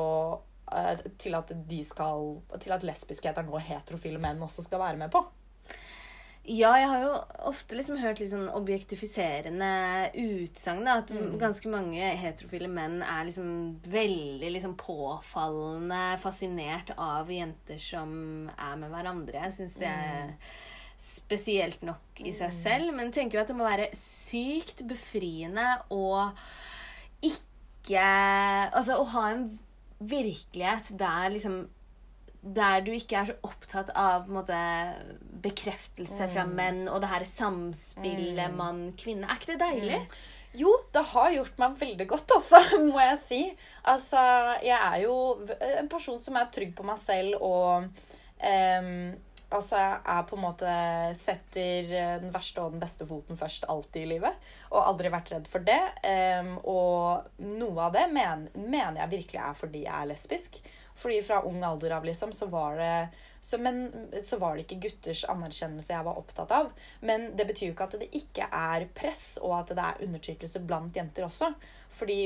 til 1.18 1.36
at 1.38 1.52
de 1.68 1.80
skal 1.86 2.40
Til 2.60 2.74
at 2.74 2.86
lesbiskhet 2.86 3.38
er 3.38 3.46
noe 3.46 3.62
heterofile 3.62 4.18
menn 4.22 4.42
også 4.42 4.64
skal 4.66 4.82
være 4.82 5.00
med 5.00 5.12
på. 5.14 5.22
Ja, 6.46 6.76
jeg 6.78 6.86
har 6.86 7.00
jo 7.02 7.14
ofte 7.50 7.74
liksom 7.74 7.96
hørt 7.98 8.20
litt 8.22 8.30
sånn 8.30 8.46
objektifiserende 8.54 9.70
utsagn. 10.22 10.86
At 10.86 11.10
mm. 11.10 11.34
ganske 11.42 11.70
mange 11.72 12.12
heterofile 12.20 12.70
menn 12.70 13.00
er 13.02 13.26
liksom 13.26 13.48
veldig 13.90 14.52
liksom 14.54 14.76
påfallende 14.78 16.04
fascinert 16.22 16.92
av 16.94 17.32
jenter 17.34 17.82
som 17.82 18.46
er 18.54 18.78
med 18.78 18.94
hverandre. 18.94 19.42
Jeg 19.48 19.56
syns 19.58 19.78
det 19.82 19.90
er 19.90 20.30
mm. 20.30 20.46
spesielt 21.08 21.82
nok 21.86 22.22
i 22.22 22.30
seg 22.30 22.54
mm. 22.54 22.58
selv. 22.60 22.94
Men 22.94 23.10
tenker 23.14 23.40
jo 23.40 23.42
at 23.42 23.50
det 23.50 23.58
må 23.58 23.66
være 23.66 23.90
sykt 23.98 24.86
befriende 24.86 25.66
å 25.90 26.30
ikke 27.26 27.42
Altså 27.96 28.96
å 28.98 29.04
ha 29.12 29.28
en 29.30 29.44
virkelighet 29.98 30.92
der 30.98 31.32
liksom 31.32 31.64
der 32.46 32.82
du 32.86 32.92
ikke 32.94 33.18
er 33.18 33.30
så 33.30 33.34
opptatt 33.46 33.90
av 33.98 34.28
måte, 34.30 34.56
bekreftelse 35.42 36.28
fra 36.30 36.44
mm. 36.46 36.52
menn 36.54 36.80
og 36.86 37.00
det 37.02 37.10
her 37.10 37.24
samspillet 37.26 38.52
mm. 38.52 38.58
mann-kvinne. 38.60 39.26
Er 39.26 39.40
ikke 39.40 39.54
det 39.54 39.62
deilig? 39.64 40.00
Mm. 40.04 40.18
Jo, 40.56 40.72
det 40.94 41.02
har 41.10 41.32
gjort 41.34 41.58
meg 41.60 41.80
veldig 41.80 42.06
godt, 42.08 42.32
altså, 42.38 42.60
må 42.86 43.00
jeg 43.02 43.18
si. 43.20 43.40
Altså, 43.92 44.20
jeg 44.64 44.76
er 44.78 45.00
jo 45.02 45.16
en 45.82 45.90
person 45.92 46.20
som 46.22 46.38
er 46.38 46.52
trygg 46.54 46.76
på 46.76 46.86
meg 46.86 47.00
selv 47.02 47.40
og 47.40 47.88
um, 47.88 48.92
Altså, 49.54 49.78
er 49.78 50.24
på 50.26 50.34
en 50.34 50.42
måte 50.42 50.70
setter 51.14 51.86
den 52.22 52.32
verste 52.34 52.64
og 52.64 52.72
den 52.74 52.82
beste 52.82 53.06
foten 53.06 53.38
først 53.38 53.68
alltid 53.70 54.02
i 54.02 54.08
livet. 54.16 54.48
Og 54.72 54.80
aldri 54.82 55.12
vært 55.12 55.30
redd 55.34 55.46
for 55.50 55.62
det. 55.66 55.78
Og 56.66 57.44
noe 57.46 57.84
av 57.84 57.94
det 57.94 58.08
men, 58.10 58.48
mener 58.58 59.04
jeg 59.04 59.12
virkelig 59.14 59.42
er 59.44 59.60
fordi 59.60 59.84
jeg 59.84 59.94
er 59.94 60.10
lesbisk. 60.10 60.58
Fordi 60.96 61.20
fra 61.22 61.42
ung 61.44 61.60
alder 61.64 61.94
av, 61.98 62.04
liksom, 62.08 62.32
så 62.32 62.48
var 62.50 62.78
det 62.80 63.08
så, 63.40 63.58
men, 63.58 64.08
så 64.22 64.38
var 64.40 64.56
det 64.56 64.64
ikke 64.64 64.80
gutters 64.88 65.22
anerkjennelse 65.28 65.92
jeg 65.92 66.06
var 66.06 66.18
opptatt 66.18 66.50
av. 66.56 66.72
Men 67.06 67.28
det 67.36 67.46
betyr 67.46 67.68
jo 67.68 67.76
ikke 67.76 67.86
at 67.86 67.98
det 68.00 68.10
ikke 68.16 68.48
er 68.50 68.88
press, 68.96 69.36
og 69.44 69.58
at 69.60 69.74
det 69.76 69.84
er 69.84 70.04
undertrykkelse 70.08 70.64
blant 70.66 70.96
jenter 70.96 71.28
også. 71.28 71.52
Fordi 71.94 72.24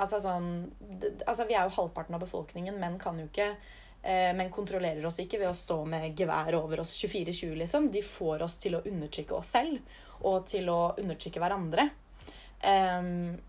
altså 0.00 0.22
sånn 0.22 0.46
det, 0.80 1.18
Altså, 1.26 1.44
vi 1.50 1.56
er 1.58 1.66
jo 1.66 1.76
halvparten 1.76 2.16
av 2.16 2.22
befolkningen. 2.24 2.78
Menn 2.80 2.96
kan 3.02 3.18
jo 3.20 3.26
ikke 3.28 3.50
eh, 3.50 3.66
men 4.02 4.48
kontrollerer 4.50 5.04
oss 5.06 5.20
ikke 5.22 5.38
ved 5.38 5.46
å 5.46 5.54
stå 5.54 5.76
med 5.86 6.18
gevær 6.18 6.56
over 6.58 6.80
oss 6.82 6.96
24-20, 7.04 7.52
liksom. 7.60 7.84
De 7.94 8.00
får 8.02 8.42
oss 8.42 8.56
til 8.58 8.74
å 8.74 8.80
undertrykke 8.82 9.36
oss 9.36 9.52
selv, 9.54 9.78
og 10.26 10.46
til 10.50 10.66
å 10.72 10.80
undertrykke 10.98 11.38
hverandre. 11.42 11.86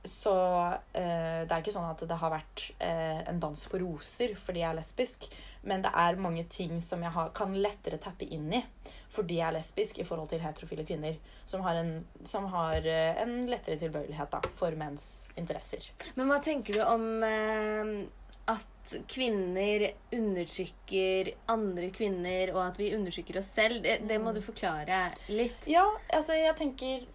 Så 0.04 0.34
uh, 0.34 1.42
det 1.46 1.52
er 1.52 1.60
ikke 1.62 1.74
sånn 1.74 1.86
at 1.86 2.02
det 2.10 2.18
har 2.18 2.32
vært 2.34 2.64
uh, 2.82 3.20
en 3.30 3.42
dans 3.42 3.66
på 3.70 3.78
roser 3.84 4.34
fordi 4.40 4.64
jeg 4.64 4.70
er 4.72 4.80
lesbisk. 4.80 5.28
Men 5.70 5.86
det 5.86 5.92
er 6.02 6.18
mange 6.22 6.48
ting 6.50 6.80
som 6.82 7.04
jeg 7.06 7.14
har, 7.14 7.30
kan 7.38 7.54
lettere 7.54 8.02
tappe 8.02 8.26
inn 8.26 8.50
i 8.58 8.64
fordi 9.14 9.38
jeg 9.38 9.46
er 9.46 9.54
lesbisk, 9.60 10.00
i 10.02 10.08
forhold 10.08 10.32
til 10.32 10.42
heterofile 10.42 10.86
kvinner. 10.88 11.20
Som 11.46 11.62
har 11.62 11.78
en, 11.78 11.92
som 12.26 12.48
har, 12.50 12.88
en 13.22 13.36
lettere 13.46 13.78
tilbøyelighet 13.78 14.34
da, 14.34 14.40
for 14.58 14.74
menns 14.80 15.28
interesser. 15.38 15.86
Men 16.18 16.32
hva 16.32 16.40
tenker 16.42 16.80
du 16.80 16.82
om 16.82 17.06
at 18.52 18.96
kvinner 19.08 19.86
undertrykker 20.14 21.32
andre 21.52 21.90
kvinner, 21.96 22.52
og 22.56 22.62
at 22.68 22.80
vi 22.80 22.94
undertrykker 22.96 23.40
oss 23.40 23.54
selv? 23.56 23.82
Det, 23.84 24.02
det 24.10 24.20
må 24.22 24.34
du 24.36 24.42
forklare 24.44 25.06
litt. 25.32 25.68
Ja, 25.70 25.86
altså 26.14 26.36
jeg 26.38 26.56
tenker 26.60 27.06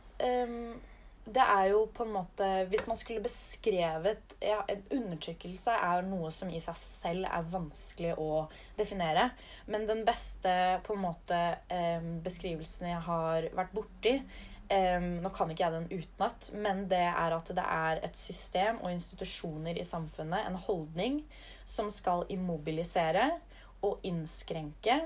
um, 0.49 0.78
det 1.28 1.44
er 1.44 1.66
jo 1.75 1.82
på 1.92 2.06
en 2.06 2.14
måte 2.14 2.47
Hvis 2.70 2.87
man 2.88 2.97
skulle 2.97 3.20
beskrevet 3.20 4.37
ja, 4.40 4.62
Undertrykkelse 4.94 5.75
er 5.76 6.06
noe 6.06 6.30
som 6.32 6.49
i 6.49 6.61
seg 6.62 6.78
selv 6.80 7.28
er 7.28 7.50
vanskelig 7.52 8.14
å 8.16 8.47
definere. 8.78 9.28
Men 9.68 9.85
den 9.88 10.04
beste 10.08 10.52
på 10.87 10.97
en 10.97 11.04
måte 11.04 11.40
um, 11.68 12.14
beskrivelsen 12.25 12.88
jeg 12.94 13.02
har 13.08 13.50
vært 13.58 13.75
borti 13.76 14.14
eh, 14.72 15.00
Nå 15.22 15.30
kan 15.34 15.50
ikke 15.52 15.64
jeg 15.66 15.75
den 15.75 15.88
utenat, 15.90 16.50
men 16.54 16.87
det 16.90 17.04
er 17.10 17.37
at 17.37 17.52
det 17.56 17.64
er 17.64 18.02
et 18.06 18.18
system 18.18 18.80
og 18.82 18.92
institusjoner 18.92 19.78
i 19.78 19.87
samfunnet, 19.87 20.46
en 20.46 20.58
holdning, 20.68 21.22
som 21.68 21.90
skal 21.92 22.26
immobilisere 22.32 23.30
og 23.87 24.02
innskrenke 24.06 25.02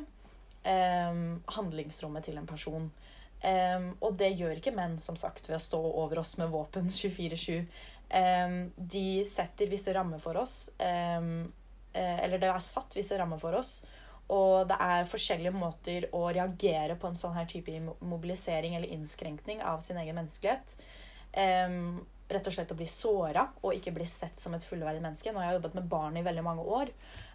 um, 0.65 1.43
handlingsrommet 1.57 2.25
til 2.25 2.39
en 2.41 2.47
person. 2.49 2.87
Um, 3.43 3.89
og 4.01 4.15
det 4.21 4.33
gjør 4.39 4.61
ikke 4.61 4.75
menn, 4.77 4.97
som 5.03 5.19
sagt, 5.19 5.49
ved 5.51 5.59
å 5.59 5.65
stå 5.65 5.81
over 6.05 6.23
oss 6.23 6.37
med 6.41 6.53
våpen 6.53 6.89
24-7. 6.93 7.67
Um, 8.13 8.61
de 8.77 9.23
setter 9.29 9.71
visse 9.73 9.93
rammer 9.95 10.23
for 10.23 10.39
oss. 10.41 10.71
Um, 10.79 11.51
eller 11.93 12.41
det 12.41 12.49
er 12.49 12.63
satt 12.65 12.95
visse 12.97 13.19
rammer 13.21 13.41
for 13.41 13.59
oss. 13.59 13.83
Og 14.33 14.69
det 14.71 14.79
er 14.81 15.09
forskjellige 15.09 15.53
måter 15.57 16.09
å 16.17 16.25
reagere 16.33 16.97
på 16.97 17.11
en 17.11 17.19
sånn 17.19 17.37
her 17.37 17.49
type 17.51 17.75
mobilisering 18.01 18.77
eller 18.79 18.95
innskrenkning 18.95 19.61
av 19.67 19.83
sin 19.85 20.01
egen 20.01 20.17
menneskelighet. 20.17 20.77
Um, 21.33 22.03
rett 22.33 22.49
og 22.49 22.55
slett 22.55 22.73
å 22.73 22.77
bli 22.79 22.87
såra 22.89 23.45
og 23.61 23.77
ikke 23.77 23.93
bli 23.93 24.07
sett 24.09 24.39
som 24.41 24.55
et 24.57 24.65
fullverdig 24.65 25.03
menneske. 25.05 25.33
Nå 25.33 25.41
har 25.43 25.51
jeg 25.51 25.59
jobbet 25.59 25.77
med 25.77 25.89
barn 25.91 26.17
i 26.17 26.25
veldig 26.25 26.45
mange 26.47 26.65
år. 26.79 26.93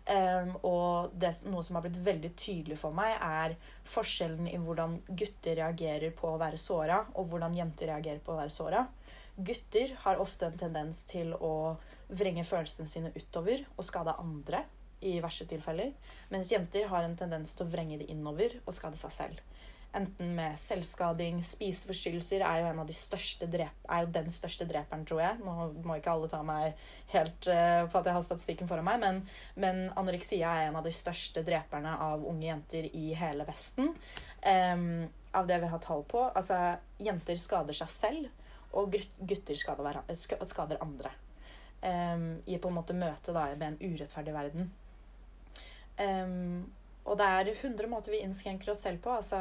Um, 0.07 0.53
og 0.65 1.17
det, 1.19 1.33
noe 1.51 1.65
som 1.65 1.77
har 1.77 1.85
blitt 1.85 1.99
veldig 2.01 2.31
tydelig 2.39 2.79
for 2.81 2.95
meg, 2.97 3.17
er 3.21 3.57
forskjellen 3.91 4.49
i 4.49 4.57
hvordan 4.61 4.97
gutter 5.09 5.59
reagerer 5.61 6.15
på 6.17 6.31
å 6.31 6.39
være 6.41 6.61
såra, 6.61 7.03
og 7.13 7.29
hvordan 7.29 7.57
jenter 7.57 7.91
reagerer 7.91 8.23
på 8.23 8.33
å 8.33 8.39
være 8.39 8.53
såra. 8.53 8.87
Gutter 9.37 9.93
har 10.01 10.23
ofte 10.23 10.47
en 10.47 10.57
tendens 10.57 11.03
til 11.05 11.35
å 11.35 11.77
vrenge 12.07 12.47
følelsene 12.47 12.89
sine 12.89 13.13
utover 13.13 13.67
og 13.75 13.85
skade 13.85 14.15
andre 14.17 14.63
i 15.01 15.17
verste 15.23 15.45
tilfeller. 15.49 15.93
Mens 16.33 16.51
jenter 16.51 16.87
har 16.91 17.05
en 17.05 17.17
tendens 17.19 17.53
til 17.55 17.67
å 17.67 17.71
vrenge 17.71 17.99
det 18.01 18.09
innover 18.13 18.59
og 18.65 18.75
skade 18.75 18.99
seg 18.99 19.13
selv. 19.13 19.45
Enten 19.95 20.33
med 20.35 20.57
selvskading, 20.59 21.39
spiseforstyrrelser 21.45 22.43
er 22.45 22.59
jo 22.61 22.83
de 22.85 23.61
er 23.63 24.03
jo 24.03 24.09
den 24.13 24.27
største 24.29 24.67
dreperen, 24.67 25.05
tror 25.07 25.21
jeg. 25.23 25.39
Nå 25.41 25.53
må 25.87 25.97
ikke 25.97 26.11
alle 26.11 26.29
ta 26.29 26.41
meg 26.45 26.75
helt 27.13 27.47
uh, 27.49 27.87
på 27.89 27.97
at 27.97 28.09
jeg 28.09 28.17
har 28.17 28.25
statistikken 28.25 28.69
foran 28.69 28.85
meg, 28.85 28.99
men, 29.01 29.21
men, 29.55 29.79
anoreksia 29.97 30.51
er 30.51 30.67
en 30.67 30.77
av 30.77 30.85
de 30.85 30.93
største 30.93 31.41
dreperne 31.47 31.95
av 32.03 32.25
unge 32.27 32.49
jenter 32.49 32.89
i 32.91 33.13
hele 33.17 33.47
Vesten. 33.47 33.93
Um, 34.43 35.07
av 35.37 35.47
det 35.47 35.57
vi 35.63 35.71
har 35.71 35.81
tall 35.83 36.03
på. 36.09 36.27
Altså, 36.35 36.59
jenter 37.01 37.39
skader 37.39 37.77
seg 37.79 37.93
selv, 37.93 38.51
og 38.77 38.93
gutter 39.17 39.57
skader, 39.57 40.03
skader 40.45 40.83
andre. 40.83 41.15
Um, 41.81 42.43
I 42.45 42.59
på 42.59 42.69
en 42.69 42.77
måte 42.77 42.97
møte 42.97 43.33
da, 43.33 43.47
med 43.55 43.71
en 43.71 43.95
urettferdig 43.95 44.35
verden. 44.35 44.69
Um, 45.97 46.65
og 47.07 47.15
det 47.19 47.25
er 47.25 47.49
100 47.53 47.87
måter 47.87 48.11
vi 48.11 48.21
innskrenker 48.21 48.73
oss 48.73 48.83
selv 48.83 48.99
på. 49.03 49.13
Altså, 49.15 49.37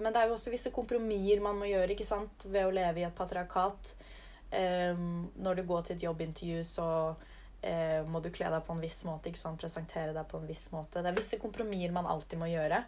men 0.00 0.10
det 0.10 0.20
er 0.20 0.30
jo 0.30 0.34
også 0.34 0.52
visse 0.52 0.72
kompromisser 0.74 1.42
man 1.44 1.58
må 1.60 1.68
gjøre 1.70 1.94
ikke 1.94 2.06
sant? 2.06 2.46
ved 2.50 2.66
å 2.66 2.74
leve 2.74 3.02
i 3.02 3.06
et 3.06 3.18
patriarkat. 3.18 3.92
Um, 4.48 5.28
når 5.38 5.60
du 5.60 5.66
går 5.68 5.84
til 5.84 5.96
et 5.96 6.06
jobbintervju, 6.08 6.64
så 6.66 6.88
uh, 7.14 8.00
må 8.10 8.22
du 8.24 8.32
kle 8.34 8.50
deg 8.50 8.64
på 8.66 8.74
en 8.74 8.82
viss 8.82 9.04
måte. 9.06 9.30
ikke 9.30 9.42
sant? 9.44 9.60
Presentere 9.60 10.16
deg 10.16 10.26
på 10.30 10.40
en 10.40 10.48
viss 10.50 10.66
måte. 10.74 11.04
Det 11.04 11.12
er 11.12 11.20
visse 11.20 11.38
kompromisser 11.42 11.94
man 11.94 12.10
alltid 12.10 12.42
må 12.42 12.50
gjøre. 12.50 12.82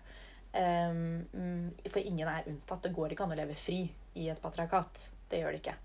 Um, 0.50 1.71
for 1.87 2.02
ingen 2.02 2.26
er 2.26 2.49
unntatt. 2.50 2.83
Det 2.88 2.95
går 2.97 3.14
ikke 3.14 3.29
an 3.29 3.37
å 3.37 3.38
leve 3.38 3.55
fri 3.59 3.85
i 4.19 4.26
et 4.33 4.43
patriarkat. 4.43 5.07
Det 5.31 5.45
gjør 5.45 5.55
det 5.55 5.62
ikke. 5.62 5.76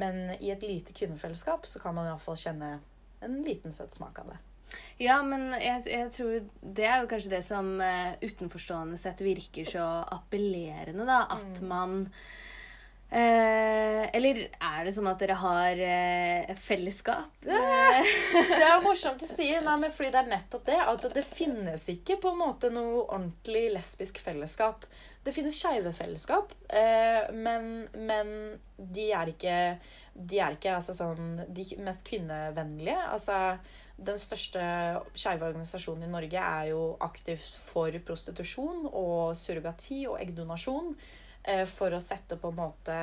Men 0.00 0.22
i 0.38 0.48
et 0.54 0.64
lite 0.64 0.96
kvinnefellesskap 0.96 1.68
så 1.68 1.82
kan 1.82 1.92
man 1.98 2.08
iallfall 2.08 2.38
kjenne 2.40 2.78
en 3.22 3.36
liten 3.44 3.76
søt 3.76 3.92
smak 3.92 4.22
av 4.24 4.32
det. 4.32 4.40
Ja, 5.02 5.18
men 5.26 5.50
jeg, 5.58 5.82
jeg, 5.90 6.10
tror 6.14 6.46
det 6.78 6.86
er 6.86 7.02
jo 7.02 7.10
kanskje 7.10 7.34
det 7.34 7.42
som 7.46 7.74
uh, 7.80 8.14
utenforstående 8.22 9.00
sett 9.00 9.22
virker 9.24 9.68
så 9.68 9.86
appellerende, 10.14 11.06
da. 11.08 11.24
At 11.32 11.62
mm. 11.62 11.68
man 11.68 12.06
Eh, 13.12 14.16
eller 14.16 14.38
er 14.48 14.86
det 14.86 14.92
sånn 14.94 15.10
at 15.10 15.20
dere 15.20 15.34
har 15.36 15.80
eh, 15.84 16.52
fellesskap? 16.56 17.42
Det 17.44 18.56
er 18.56 18.70
jo 18.78 18.86
morsomt 18.86 19.20
å 19.20 19.28
si, 19.28 19.50
nei, 19.52 19.74
men 19.82 19.92
fordi 19.92 20.14
det 20.14 20.20
er 20.22 20.30
nettopp 20.30 20.64
det. 20.70 20.78
At 20.80 21.04
det 21.12 21.24
finnes 21.28 21.84
ikke 21.92 22.16
på 22.22 22.32
en 22.32 22.40
måte 22.40 22.70
noe 22.72 23.02
ordentlig 23.02 23.66
lesbisk 23.74 24.22
fellesskap. 24.24 24.86
Det 25.22 25.34
finnes 25.36 25.58
skeive 25.60 25.92
fellesskap, 25.94 26.54
eh, 26.72 27.28
men, 27.36 27.84
men 28.00 28.32
de 28.76 29.10
er 29.14 29.30
ikke 29.30 29.56
De 30.12 30.40
er 30.42 30.56
ikke 30.56 30.74
altså, 30.74 30.96
sånn, 30.96 31.44
de 31.52 31.66
mest 31.84 32.06
kvinnevennlige. 32.08 32.96
Altså, 33.12 33.58
den 34.00 34.18
største 34.20 34.62
skeive 35.12 35.50
organisasjonen 35.50 36.08
i 36.08 36.12
Norge 36.12 36.40
er 36.40 36.70
jo 36.72 36.94
aktivt 37.04 37.60
for 37.68 37.92
prostitusjon 38.08 38.86
og 38.88 39.36
surrogati 39.36 40.06
og 40.08 40.16
eggdonasjon. 40.20 40.94
Eh, 41.44 41.64
for 41.66 41.94
å 41.94 42.00
sette 42.00 42.38
på 42.38 42.52
en 42.52 42.60
måte 42.60 42.96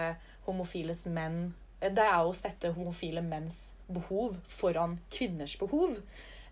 homofiles 0.46 1.02
menn 1.12 1.50
eh, 1.82 1.92
Det 1.92 2.06
er 2.06 2.24
å 2.24 2.36
sette 2.36 2.72
homofile 2.72 3.24
menns 3.26 3.74
behov 3.88 4.38
foran 4.48 5.00
kvinners 5.12 5.58
behov. 5.60 6.00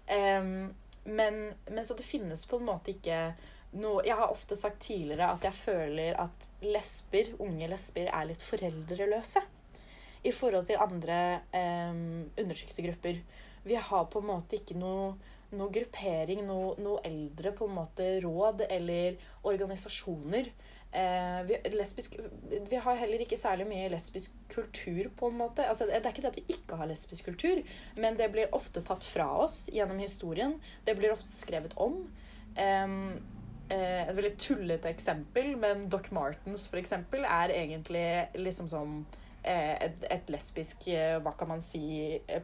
Men, 0.08 1.36
men, 1.68 1.86
så 1.86 1.96
det 2.00 2.04
finnes 2.08 2.46
på 2.48 2.60
en 2.62 2.68
måte 2.68 2.94
ikke 2.94 3.18
noe 3.76 4.06
Jeg 4.08 4.16
har 4.16 4.32
ofte 4.32 4.56
sagt 4.56 4.80
tidligere 4.86 5.28
at 5.34 5.44
jeg 5.44 5.56
føler 5.56 6.16
at 6.20 6.48
lesber, 6.64 7.34
unge 7.44 7.68
lesber 7.68 8.08
er 8.08 8.30
litt 8.30 8.44
foreldreløse 8.44 9.44
i 10.24 10.32
forhold 10.32 10.68
til 10.68 10.80
andre 10.82 11.18
eh, 11.56 12.00
undertrykte 12.40 12.84
grupper. 12.84 13.20
Vi 13.68 13.76
har 13.76 14.08
på 14.12 14.22
en 14.24 14.30
måte 14.30 14.58
ikke 14.60 14.78
noe, 14.80 15.12
noe 15.56 15.72
gruppering, 15.76 16.44
noe, 16.48 16.74
noe 16.84 17.04
eldre 17.08 17.54
på 17.56 17.68
en 17.68 17.76
måte 17.78 18.08
råd 18.24 18.66
eller 18.70 19.20
organisasjoner 19.48 20.50
Eh, 20.92 21.44
vi, 21.44 21.58
lesbisk, 21.70 22.16
vi, 22.70 22.76
har 22.76 22.96
heller 22.96 23.22
ikke 23.22 23.38
særlig 23.38 23.68
mye 23.68 23.90
lesbisk 23.92 24.36
kultur, 24.50 25.10
på 25.16 25.32
en 25.32 25.40
måte. 25.42 25.68
Altså, 25.68 25.86
det 25.86 26.00
er 26.00 26.10
ikke 26.10 26.24
det 26.24 26.32
at 26.32 26.40
vi 26.40 26.56
ikke 26.56 26.80
har 26.80 26.90
lesbisk 26.90 27.28
kultur, 27.28 27.62
men 27.98 28.18
det 28.18 28.32
blir 28.32 28.54
ofte 28.56 28.82
tatt 28.86 29.04
fra 29.04 29.28
oss 29.44 29.66
gjennom 29.74 30.00
historien. 30.00 30.58
Det 30.88 30.96
blir 30.98 31.12
ofte 31.12 31.30
skrevet 31.32 31.76
om. 31.78 32.06
Eh, 32.58 32.88
et 33.70 34.16
veldig 34.16 34.36
tullete 34.40 34.90
eksempel, 34.90 35.56
men 35.60 35.90
Doc 35.92 36.08
Martens 36.16 36.70
for 36.72 36.80
eksempel, 36.80 37.28
er 37.28 37.52
egentlig 37.52 38.08
liksom 38.40 38.70
sånn 38.72 38.94
eh, 39.44 39.76
et, 39.76 40.00
et, 40.08 40.32
lesbisk 40.32 40.88
hva 40.88 41.36
kan 41.36 41.52
man 41.52 41.62
si, 41.62 41.84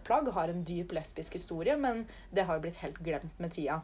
plagg. 0.03 0.27
Har 0.35 0.51
en 0.51 0.65
dyp 0.67 0.91
lesbisk 0.99 1.39
historie, 1.39 1.79
men 1.79 2.03
det 2.35 2.43
har 2.49 2.59
jo 2.59 2.67
blitt 2.67 2.83
helt 2.83 2.99
glemt 2.99 3.39
med 3.39 3.55
tida. 3.55 3.79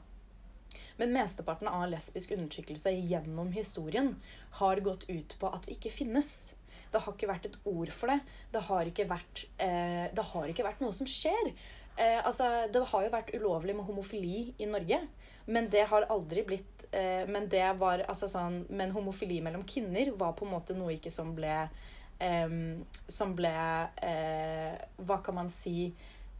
Men 0.99 1.15
mesteparten 1.15 1.69
av 1.71 1.87
lesbisk 1.89 2.33
undertrykkelse 2.35 2.91
gjennom 2.91 3.53
historien 3.55 4.13
har 4.59 4.81
gått 4.83 5.05
ut 5.07 5.35
på 5.39 5.51
at 5.51 5.67
vi 5.67 5.77
ikke 5.77 5.93
finnes. 5.95 6.53
Det 6.91 6.99
har 7.03 7.15
ikke 7.15 7.29
vært 7.29 7.47
et 7.47 7.59
ord 7.69 7.91
for 7.95 8.11
det. 8.11 8.19
Det 8.51 8.63
har 8.67 8.89
ikke 8.89 9.07
vært, 9.07 9.45
eh, 9.57 10.09
det 10.11 10.25
har 10.33 10.51
ikke 10.51 10.65
vært 10.67 10.81
noe 10.83 10.95
som 10.95 11.07
skjer. 11.07 11.53
Eh, 11.95 12.19
altså, 12.25 12.67
det 12.71 12.83
har 12.91 13.05
jo 13.05 13.13
vært 13.13 13.33
ulovlig 13.35 13.75
med 13.75 13.85
homofili 13.87 14.53
i 14.59 14.67
Norge, 14.67 15.01
men 15.49 15.69
det 15.69 15.87
har 15.89 16.07
aldri 16.13 16.43
blitt 16.45 16.85
eh, 16.91 17.25
Men 17.27 17.47
det 17.49 17.65
var 17.79 18.03
altså 18.05 18.27
sånn 18.29 18.61
Men 18.69 18.91
homofili 18.93 19.39
mellom 19.41 19.63
kvinner 19.67 20.11
var 20.19 20.35
på 20.37 20.45
en 20.45 20.53
måte 20.53 20.75
noe 20.77 20.93
ikke 20.93 21.09
som 21.09 21.31
ble 21.37 21.55
eh, 22.21 22.51
Som 23.09 23.33
ble 23.37 23.55
eh, 24.05 24.75
Hva 25.01 25.17
kan 25.25 25.39
man 25.39 25.49
si 25.49 25.89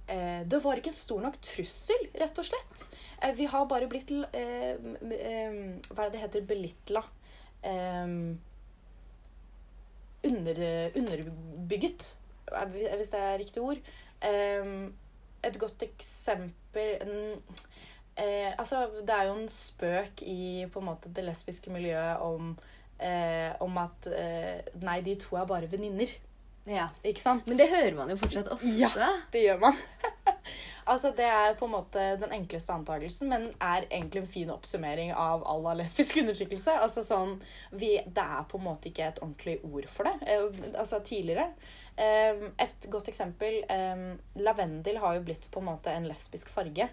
det 0.10 0.60
var 0.64 0.80
ikke 0.80 0.90
en 0.90 0.98
stor 0.98 1.22
nok 1.22 1.38
trussel, 1.46 2.08
rett 2.18 2.40
og 2.42 2.48
slett. 2.48 2.86
Eh, 3.22 3.34
vi 3.36 3.46
har 3.46 3.66
bare 3.70 3.88
blitt 3.92 4.12
eh, 4.12 4.76
eh 4.76 5.58
Hva 5.90 6.06
er 6.06 6.10
det 6.10 6.14
det 6.16 6.24
heter? 6.24 6.46
Belitla. 6.48 7.04
Eh, 7.64 8.08
under, 10.30 10.58
underbygget, 11.00 12.18
hvis 12.98 13.14
det 13.14 13.20
er 13.20 13.38
riktig 13.40 13.64
ord. 13.64 13.78
Eh, 14.22 14.74
et 15.40 15.56
godt 15.60 15.84
eksempel 15.86 17.38
altså, 18.58 18.90
Det 19.08 19.14
er 19.16 19.30
jo 19.30 19.36
en 19.38 19.48
spøk 19.48 20.24
i 20.28 20.66
på 20.68 20.82
en 20.82 20.86
måte 20.90 21.12
det 21.16 21.24
lesbiske 21.24 21.72
miljøet 21.72 22.20
om, 22.20 22.50
om 23.64 23.78
at 23.80 24.10
Nei, 24.82 24.98
de 25.06 25.16
to 25.16 25.38
er 25.40 25.48
bare 25.48 25.72
venninner. 25.72 26.12
Ja. 26.68 26.90
Ikke 27.04 27.22
sant? 27.22 27.48
Men 27.48 27.58
det 27.60 27.70
hører 27.72 27.96
man 27.98 28.10
jo 28.12 28.18
fortsatt 28.20 28.50
ofte. 28.52 28.72
Ja, 28.78 28.92
det 29.32 29.44
gjør 29.46 29.62
man. 29.62 29.78
altså, 30.92 31.12
Det 31.16 31.26
er 31.26 31.56
på 31.60 31.70
en 31.70 31.74
måte 31.74 32.06
den 32.22 32.34
enkleste 32.36 32.74
antakelsen, 32.76 33.30
men 33.32 33.48
er 33.58 33.88
egentlig 33.88 34.24
en 34.24 34.32
fin 34.34 34.52
oppsummering 34.54 35.14
av 35.14 35.46
all 35.48 35.70
lesbisk 35.80 36.20
undertrykkelse. 36.22 36.76
Altså 36.84 37.04
sånn, 37.06 37.38
vi, 37.72 37.96
Det 38.06 38.26
er 38.26 38.50
på 38.50 38.60
en 38.60 38.68
måte 38.68 38.92
ikke 38.92 39.08
et 39.08 39.22
ordentlig 39.24 39.60
ord 39.64 39.88
for 39.92 40.10
det. 40.10 40.18
Eh, 40.28 40.76
altså 40.76 41.02
tidligere. 41.06 41.48
Eh, 41.96 42.50
et 42.60 42.90
godt 42.92 43.10
eksempel 43.12 43.64
eh, 43.70 44.06
Lavendel 44.44 45.02
har 45.02 45.18
jo 45.18 45.26
blitt 45.32 45.50
på 45.52 45.64
en 45.64 45.72
måte 45.72 45.96
en 45.96 46.08
lesbisk 46.10 46.52
farge. 46.54 46.90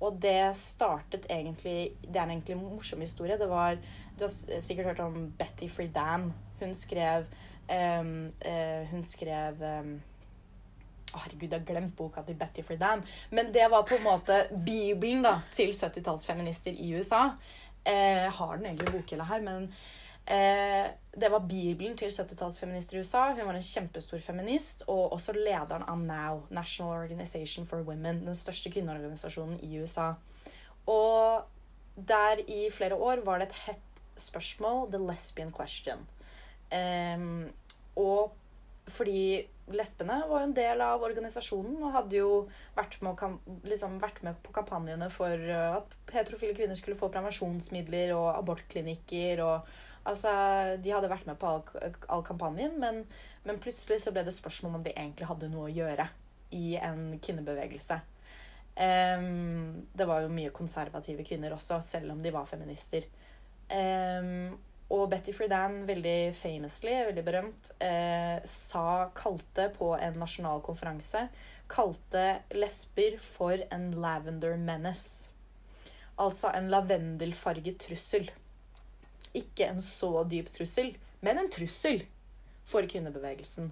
Og 0.00 0.16
det 0.16 0.54
startet 0.56 1.26
egentlig 1.28 1.92
Det 2.00 2.16
er 2.16 2.24
en 2.24 2.30
egentlig 2.32 2.56
morsom 2.56 3.02
historie. 3.04 3.36
Det 3.36 3.48
var, 3.50 3.76
Du 4.16 4.24
har 4.24 4.32
sikkert 4.32 4.86
hørt 4.94 5.04
om 5.04 5.26
Betty 5.36 5.68
Friedan. 5.68 6.30
Hun 6.60 6.74
skrev 6.74 7.28
Um, 7.70 8.32
uh, 8.42 8.86
hun 8.90 9.02
skrev 9.06 9.62
um, 9.62 9.92
oh, 11.14 11.22
Herregud, 11.22 11.52
jeg 11.52 11.60
har 11.60 11.66
glemt 11.66 11.96
boka 11.96 12.24
til 12.26 12.38
Betty 12.38 12.64
Friedan. 12.66 13.04
Men 13.30 13.52
det 13.54 13.68
var 13.70 13.86
på 13.86 13.94
en 13.98 14.06
måte 14.08 14.42
bibelen 14.66 15.22
da, 15.22 15.36
til 15.54 15.70
70-tallsfeminister 15.70 16.74
i 16.74 16.90
USA. 16.96 17.28
Uh, 17.86 18.26
har 18.34 18.56
den 18.56 18.66
egentlig 18.66 18.88
i 18.90 18.96
bokhylla 18.96 19.28
her, 19.30 19.44
men 19.46 19.68
uh, 19.70 20.88
det 21.20 21.30
var 21.32 21.46
bibelen 21.46 21.96
til 21.96 22.10
70-tallsfeminister 22.10 22.98
i 22.98 23.04
USA. 23.04 23.28
Hun 23.32 23.46
var 23.46 23.54
en 23.54 23.70
kjempestor 23.70 24.18
feminist, 24.24 24.84
og 24.88 25.12
også 25.14 25.36
lederen 25.38 25.86
av 25.86 26.02
NOW, 26.02 26.42
National 26.50 27.04
Organization 27.04 27.66
for 27.66 27.86
Women, 27.86 28.24
den 28.26 28.34
største 28.34 28.72
kvinneorganisasjonen 28.74 29.62
i 29.62 29.78
USA. 29.78 30.12
Og 30.90 31.46
der 32.08 32.42
i 32.48 32.66
flere 32.72 32.98
år 32.98 33.22
var 33.24 33.38
det 33.38 33.50
et 33.50 33.62
hett 33.68 34.02
spørsmål, 34.20 34.90
the 34.90 34.98
lesbian 34.98 35.52
question. 35.52 36.06
Um, 36.70 37.50
og 38.00 38.36
fordi 38.90 39.46
lesbene 39.70 40.16
var 40.26 40.42
jo 40.42 40.48
en 40.48 40.56
del 40.56 40.82
av 40.82 41.02
organisasjonen 41.06 41.78
og 41.78 41.94
hadde 41.94 42.18
jo 42.18 42.30
vært 42.76 42.96
med, 43.04 43.22
liksom 43.68 43.98
vært 44.02 44.22
med, 44.26 44.38
på 44.44 44.54
kampanjene 44.56 45.10
for 45.14 45.46
uh, 45.50 45.78
at 45.78 45.94
heterofile 46.14 46.56
kvinner 46.58 46.78
skulle 46.78 46.98
få 46.98 47.10
prevensjonsmidler 47.12 48.14
og 48.16 48.32
abortklinikker. 48.34 49.42
og 49.44 49.68
altså, 50.10 50.32
De 50.82 50.94
hadde 50.94 51.12
vært 51.12 51.28
med 51.30 51.38
på 51.40 51.50
all, 51.50 51.92
all 52.08 52.24
kampanjen, 52.26 52.78
men, 52.82 53.04
men, 53.46 53.60
plutselig 53.62 54.00
så 54.02 54.14
ble 54.14 54.24
det 54.26 54.34
spørsmål 54.36 54.80
om 54.80 54.86
de 54.86 54.96
egentlig 54.96 55.28
hadde 55.30 55.52
noe 55.52 55.68
å 55.68 55.74
gjøre 55.74 56.08
i 56.56 56.74
en 56.82 57.12
kvinnebevegelse. 57.22 58.00
Um, 58.80 59.86
det 59.94 60.06
var 60.08 60.24
jo 60.24 60.32
mye 60.34 60.54
konservative 60.56 61.22
kvinner 61.26 61.54
også, 61.54 61.78
selv 61.84 62.14
om 62.14 62.22
de 62.22 62.32
var 62.34 62.48
feminister. 62.50 63.06
Um, 63.70 64.58
og 64.90 65.06
Betty 65.12 65.32
Friedan, 65.34 65.84
veldig 65.86 66.32
famously, 66.34 66.96
veldig 67.06 67.22
berømt, 67.26 67.70
eh, 67.78 68.42
sa, 68.44 69.10
kalte 69.14 69.68
på 69.76 69.92
en 69.94 70.18
nasjonal 70.18 70.62
konferanse 70.66 71.28
Kalte 71.70 72.40
lesber 72.50 73.14
for 73.22 73.54
en 73.70 73.92
lavender 74.02 74.56
menace. 74.58 75.30
Altså 76.18 76.50
en 76.50 76.66
lavendelfarget 76.72 77.78
trussel. 77.78 78.26
Ikke 79.38 79.68
en 79.70 79.78
så 79.78 80.24
dyp 80.26 80.50
trussel, 80.50 80.96
men 81.22 81.38
en 81.38 81.50
trussel 81.52 82.02
for 82.66 82.82
kvinnebevegelsen. 82.90 83.70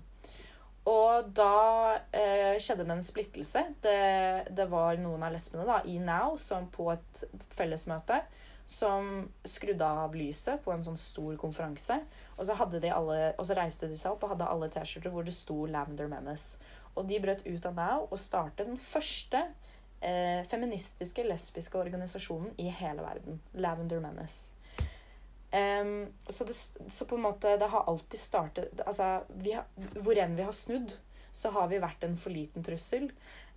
Og 0.89 1.33
da 1.37 1.99
eh, 2.15 2.55
skjedde 2.63 2.87
det 2.87 2.95
en 2.95 3.05
splittelse. 3.05 3.65
Det, 3.83 3.99
det, 4.55 4.69
var 4.71 4.97
noen 5.03 5.27
av 5.27 5.35
lesbene 5.35 5.67
da, 5.67 5.83
i 5.85 5.99
Now 5.99 6.39
som 6.41 6.71
på 6.73 6.87
et 6.95 7.25
fellesmøte 7.59 8.23
som 8.69 9.29
skrudde 9.49 9.87
av 9.87 10.13
lyset 10.17 10.61
på 10.61 10.73
en 10.75 10.83
sånn 10.85 10.99
stor 11.01 11.39
konferanse. 11.41 11.97
Og 12.37 12.45
så, 12.45 12.53
alle, 12.53 13.17
og 13.41 13.47
så 13.49 13.57
reiste 13.57 13.89
de 13.89 13.97
seg 13.97 14.13
opp 14.13 14.27
og 14.27 14.35
hadde 14.35 14.49
alle 14.53 14.69
T-skjorter 14.75 15.15
hvor 15.15 15.25
det 15.25 15.33
sto 15.33 15.63
'Lavender 15.65 16.11
Menace'. 16.11 16.61
Og 16.93 17.09
de 17.09 17.21
brøt 17.23 17.47
ut 17.47 17.67
av 17.71 17.79
Now 17.79 18.05
og 18.11 18.21
startet 18.21 18.69
den 18.69 18.77
første 18.77 19.41
eh, 20.05 20.45
feministiske, 20.45 21.25
lesbiske 21.25 21.81
organisasjonen 21.81 22.53
i 22.61 22.69
hele 22.69 23.07
verden. 23.07 23.41
Lavender 23.57 24.05
Menace. 24.05 24.53
Um, 25.49 26.13
så, 26.29 26.45
det, 26.45 26.55
så, 26.93 27.07
på 27.09 27.17
en 27.17 27.23
måte 27.25 27.55
Det 27.57 27.71
har 27.73 27.87
alltid 27.89 28.21
startet 28.21 28.83
altså, 28.85 29.23
har, 29.49 29.63
Hvor 29.97 30.19
enn 30.21 30.35
vi 30.37 30.45
har 30.45 30.53
snudd, 30.53 30.93
så 31.33 31.49
har 31.55 31.71
vi 31.71 31.81
vært 31.81 32.05
en 32.05 32.19
for 32.21 32.37
liten 32.37 32.67
trussel. 32.67 33.09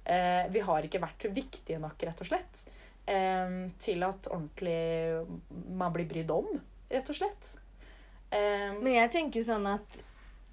Uh, 0.08 0.47
vi 0.56 0.63
har 0.63 0.88
ikke 0.88 1.04
vært 1.04 1.28
viktige 1.36 1.82
nok, 1.84 2.00
rett 2.00 2.24
og 2.24 2.32
slett 2.32 2.63
til 3.06 4.04
at 4.06 4.28
ordentlig 4.30 5.26
man 5.74 5.92
blir 5.92 6.06
brydd 6.08 6.30
om, 6.32 6.48
rett 6.92 7.10
og 7.12 7.18
slett. 7.18 7.48
Men 8.32 8.92
jeg 8.94 9.12
tenker 9.12 9.42
jo 9.42 9.48
sånn 9.50 9.66
at 9.68 9.98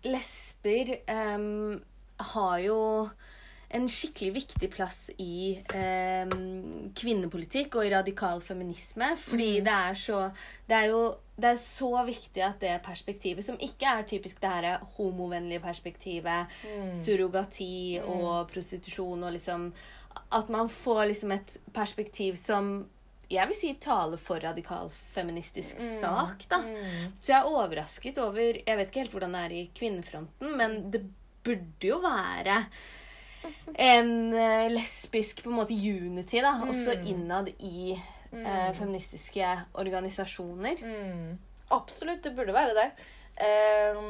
lesber 0.08 0.96
um, 1.06 1.76
har 2.32 2.58
jo 2.64 2.80
en 3.68 3.84
skikkelig 3.90 4.32
viktig 4.32 4.68
plass 4.72 5.00
i 5.20 5.58
eh, 5.76 6.30
kvinnepolitikk 6.96 7.76
og 7.76 7.84
i 7.84 7.92
radikal 7.92 8.40
feminisme. 8.44 9.11
Fordi 9.20 9.58
det 9.64 9.74
er 9.74 9.98
så 9.98 10.22
Det 10.68 10.76
er 10.76 10.87
jo 10.92 11.02
det 11.38 11.52
er 11.52 11.58
så 11.61 11.90
viktig 12.02 12.42
at 12.42 12.56
det 12.61 12.80
perspektivet, 12.82 13.44
som 13.44 13.61
ikke 13.62 13.87
er 13.87 14.08
typisk 14.11 14.40
det 14.42 14.50
her 14.50 14.80
homovennlige 14.96 15.61
perspektivet, 15.62 16.50
surrogati 16.98 18.00
og 18.02 18.48
prostitusjon 18.50 19.22
og 19.22 19.32
liksom 19.37 19.68
At 20.34 20.48
man 20.52 20.68
får 20.68 21.06
liksom 21.12 21.32
et 21.32 21.56
perspektiv 21.72 22.36
som 22.36 22.86
jeg 23.28 23.44
vil 23.50 23.56
si 23.56 23.70
taler 23.80 24.20
for 24.20 24.40
radikal 24.40 24.88
feministisk 25.12 25.80
sak, 26.00 26.46
da. 26.48 26.62
Så 27.20 27.34
jeg 27.34 27.38
er 27.42 27.50
overrasket 27.50 28.20
over 28.24 28.60
Jeg 28.62 28.78
vet 28.78 28.88
ikke 28.88 29.02
helt 29.04 29.16
hvordan 29.16 29.36
det 29.36 29.42
er 29.44 29.56
i 29.56 29.66
kvinnefronten, 29.76 30.54
men 30.56 30.78
det 30.92 31.02
burde 31.44 31.90
jo 31.90 31.98
være 32.00 32.62
en 33.92 34.14
eh, 34.32 34.70
lesbisk 34.72 35.44
på 35.44 35.52
en 35.52 35.58
måte 35.60 35.76
unity, 35.76 36.40
da, 36.44 36.56
også 36.64 36.96
innad 37.08 37.52
i 37.58 37.92
eh, 37.94 38.72
feministiske 38.76 39.52
organisasjoner. 39.78 40.80
Mm. 40.80 41.36
Absolutt, 41.76 42.24
det 42.24 42.34
burde 42.36 42.56
være 42.56 42.74
det. 42.80 42.88
Eh, 43.44 44.02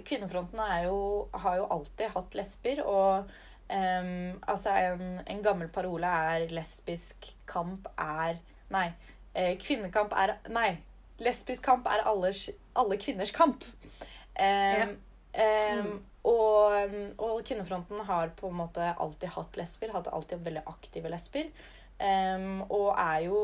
Kvinnefronten 0.00 0.62
jo, 0.86 1.28
har 1.36 1.58
jo 1.60 1.66
alltid 1.74 2.14
hatt 2.14 2.36
lesber, 2.38 2.80
og 2.88 3.28
eh, 3.68 4.34
altså 4.48 4.70
en, 4.70 5.20
en 5.26 5.42
gammel 5.44 5.68
parole 5.68 6.06
er 6.06 6.48
lesbisk 6.54 7.32
kamp 7.46 7.88
er 7.98 8.38
Nei. 8.70 8.90
Eh, 9.34 9.54
kvinnekamp 9.60 10.12
er 10.12 10.36
Nei. 10.52 10.76
Lesbisk 11.24 11.64
kamp 11.64 11.86
er 11.90 12.04
alles, 12.06 12.48
alle 12.76 12.96
kvinners 13.00 13.32
kamp. 13.34 13.64
Um, 14.38 14.38
Ja. 14.38 14.86
eh, 15.32 15.86
og, 16.28 16.92
og 17.24 17.38
Kvinnefronten 17.46 18.00
har 18.04 18.28
på 18.36 18.50
en 18.50 18.58
måte 18.58 18.84
alltid 19.00 19.30
hatt 19.32 19.56
lesber, 19.56 19.92
hatt 19.94 20.10
alltid 20.12 20.42
veldig 20.44 20.62
aktive 20.66 21.08
lesber. 21.08 21.48
Og 22.68 22.90
er 23.00 23.22
jo 23.24 23.38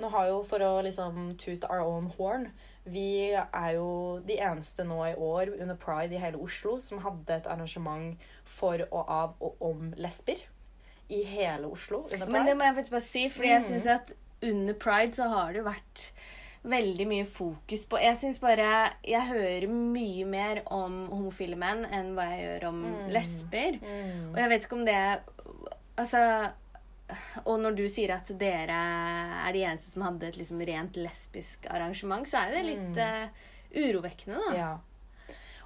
Nå 0.00 0.08
har 0.10 0.28
jo, 0.30 0.38
for 0.48 0.62
å 0.64 0.70
liksom 0.82 1.28
toot 1.38 1.66
our 1.68 1.84
own 1.84 2.08
horn 2.16 2.48
Vi 2.90 3.32
er 3.34 3.70
jo 3.76 3.90
de 4.26 4.38
eneste 4.42 4.84
nå 4.86 4.98
i 5.08 5.14
år 5.14 5.54
under 5.58 5.78
Pride 5.80 6.16
i 6.16 6.22
hele 6.22 6.40
Oslo 6.42 6.78
som 6.82 7.02
hadde 7.04 7.36
et 7.36 7.50
arrangement 7.50 8.18
for 8.44 8.82
og 8.90 9.04
av 9.04 9.36
og 9.40 9.62
om 9.70 9.92
lesber. 10.00 10.42
I 11.10 11.24
hele 11.26 11.70
Oslo 11.70 12.04
under 12.04 12.26
Pride. 12.26 12.32
Men 12.34 12.50
det 12.50 12.56
må 12.58 12.66
jeg 12.66 12.78
faktisk 12.80 12.96
bare 12.98 13.06
si, 13.06 13.24
fordi 13.32 13.54
jeg 13.54 13.66
syns 13.68 13.88
at 13.98 14.14
under 14.40 14.76
pride 14.80 15.12
så 15.12 15.26
har 15.28 15.50
det 15.52 15.60
jo 15.60 15.66
vært 15.66 16.04
veldig 16.60 17.06
mye 17.08 17.26
fokus 17.28 17.86
på 17.88 18.00
Jeg 18.02 18.16
syns 18.20 18.38
bare 18.40 18.68
Jeg 19.08 19.28
hører 19.30 19.66
mye 19.72 20.26
mer 20.28 20.62
om 20.68 21.06
homofile 21.08 21.56
menn 21.60 21.86
enn 21.88 22.12
hva 22.16 22.26
jeg 22.34 22.42
gjør 22.44 22.66
om 22.70 22.82
lesber. 23.12 23.78
Mm. 23.80 24.32
Og 24.32 24.40
jeg 24.42 24.52
vet 24.52 24.66
ikke 24.66 24.80
om 24.80 24.88
det 24.88 24.98
Altså 26.00 26.24
Og 27.44 27.56
når 27.62 27.78
du 27.78 27.84
sier 27.90 28.12
at 28.14 28.28
dere 28.40 28.76
er 29.46 29.56
de 29.56 29.64
eneste 29.64 29.94
som 29.94 30.04
hadde 30.06 30.28
et 30.28 30.38
liksom 30.40 30.60
rent 30.68 31.00
lesbisk 31.00 31.66
arrangement, 31.70 32.28
så 32.28 32.40
er 32.40 32.50
jo 32.50 32.58
det 32.58 32.68
litt 32.68 33.00
eh, 33.02 33.48
urovekkende, 33.80 34.38
da. 34.46 34.54
Ja. 34.56 34.70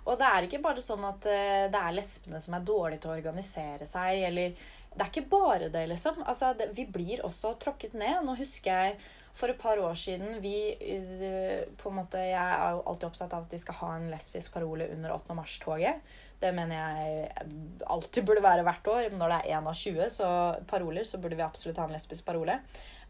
Og 0.04 0.18
det 0.20 0.28
er 0.28 0.46
ikke 0.46 0.62
bare 0.64 0.84
sånn 0.84 1.04
at 1.08 1.26
uh, 1.30 1.66
det 1.72 1.80
er 1.80 1.94
lesbene 1.96 2.40
som 2.42 2.56
er 2.56 2.64
dårlige 2.68 3.04
til 3.04 3.12
å 3.12 3.14
organisere 3.16 3.86
seg, 3.88 4.24
eller 4.28 4.56
Det 4.94 5.00
er 5.00 5.10
ikke 5.10 5.30
bare 5.32 5.68
det, 5.72 5.86
liksom. 5.90 6.20
Altså, 6.22 6.52
det, 6.58 6.68
vi 6.76 6.84
blir 6.86 7.24
også 7.26 7.54
tråkket 7.58 7.96
ned. 7.98 8.20
Nå 8.22 8.36
husker 8.38 8.70
jeg 8.70 8.98
for 9.34 9.50
et 9.50 9.58
par 9.58 9.80
år 9.82 9.96
siden 9.98 10.38
vi 10.42 10.56
eh, 10.78 11.64
på 11.80 11.90
en 11.90 11.96
måte, 11.98 12.20
Jeg 12.22 12.38
er 12.38 12.76
jo 12.76 12.84
alltid 12.86 13.08
opptatt 13.08 13.34
av 13.34 13.46
at 13.46 13.50
de 13.50 13.58
skal 13.58 13.78
ha 13.80 13.94
en 13.96 14.10
lesbisk 14.12 14.54
parole 14.54 14.86
under 14.94 15.14
8. 15.16 15.34
mars-toget. 15.34 16.14
Det 16.38 16.52
mener 16.54 16.76
jeg 16.76 17.48
alltid 17.90 18.26
burde 18.26 18.44
være 18.44 18.62
hvert 18.62 18.90
år. 18.92 19.08
Når 19.10 19.32
det 19.32 19.38
er 19.40 19.56
én 19.58 19.66
av 19.66 19.74
20 19.74 20.10
så 20.10 20.28
paroler, 20.70 21.02
så 21.02 21.18
burde 21.18 21.38
vi 21.38 21.46
absolutt 21.46 21.80
ha 21.82 21.88
en 21.88 21.96
lesbisk 21.96 22.26
parole. 22.26 22.60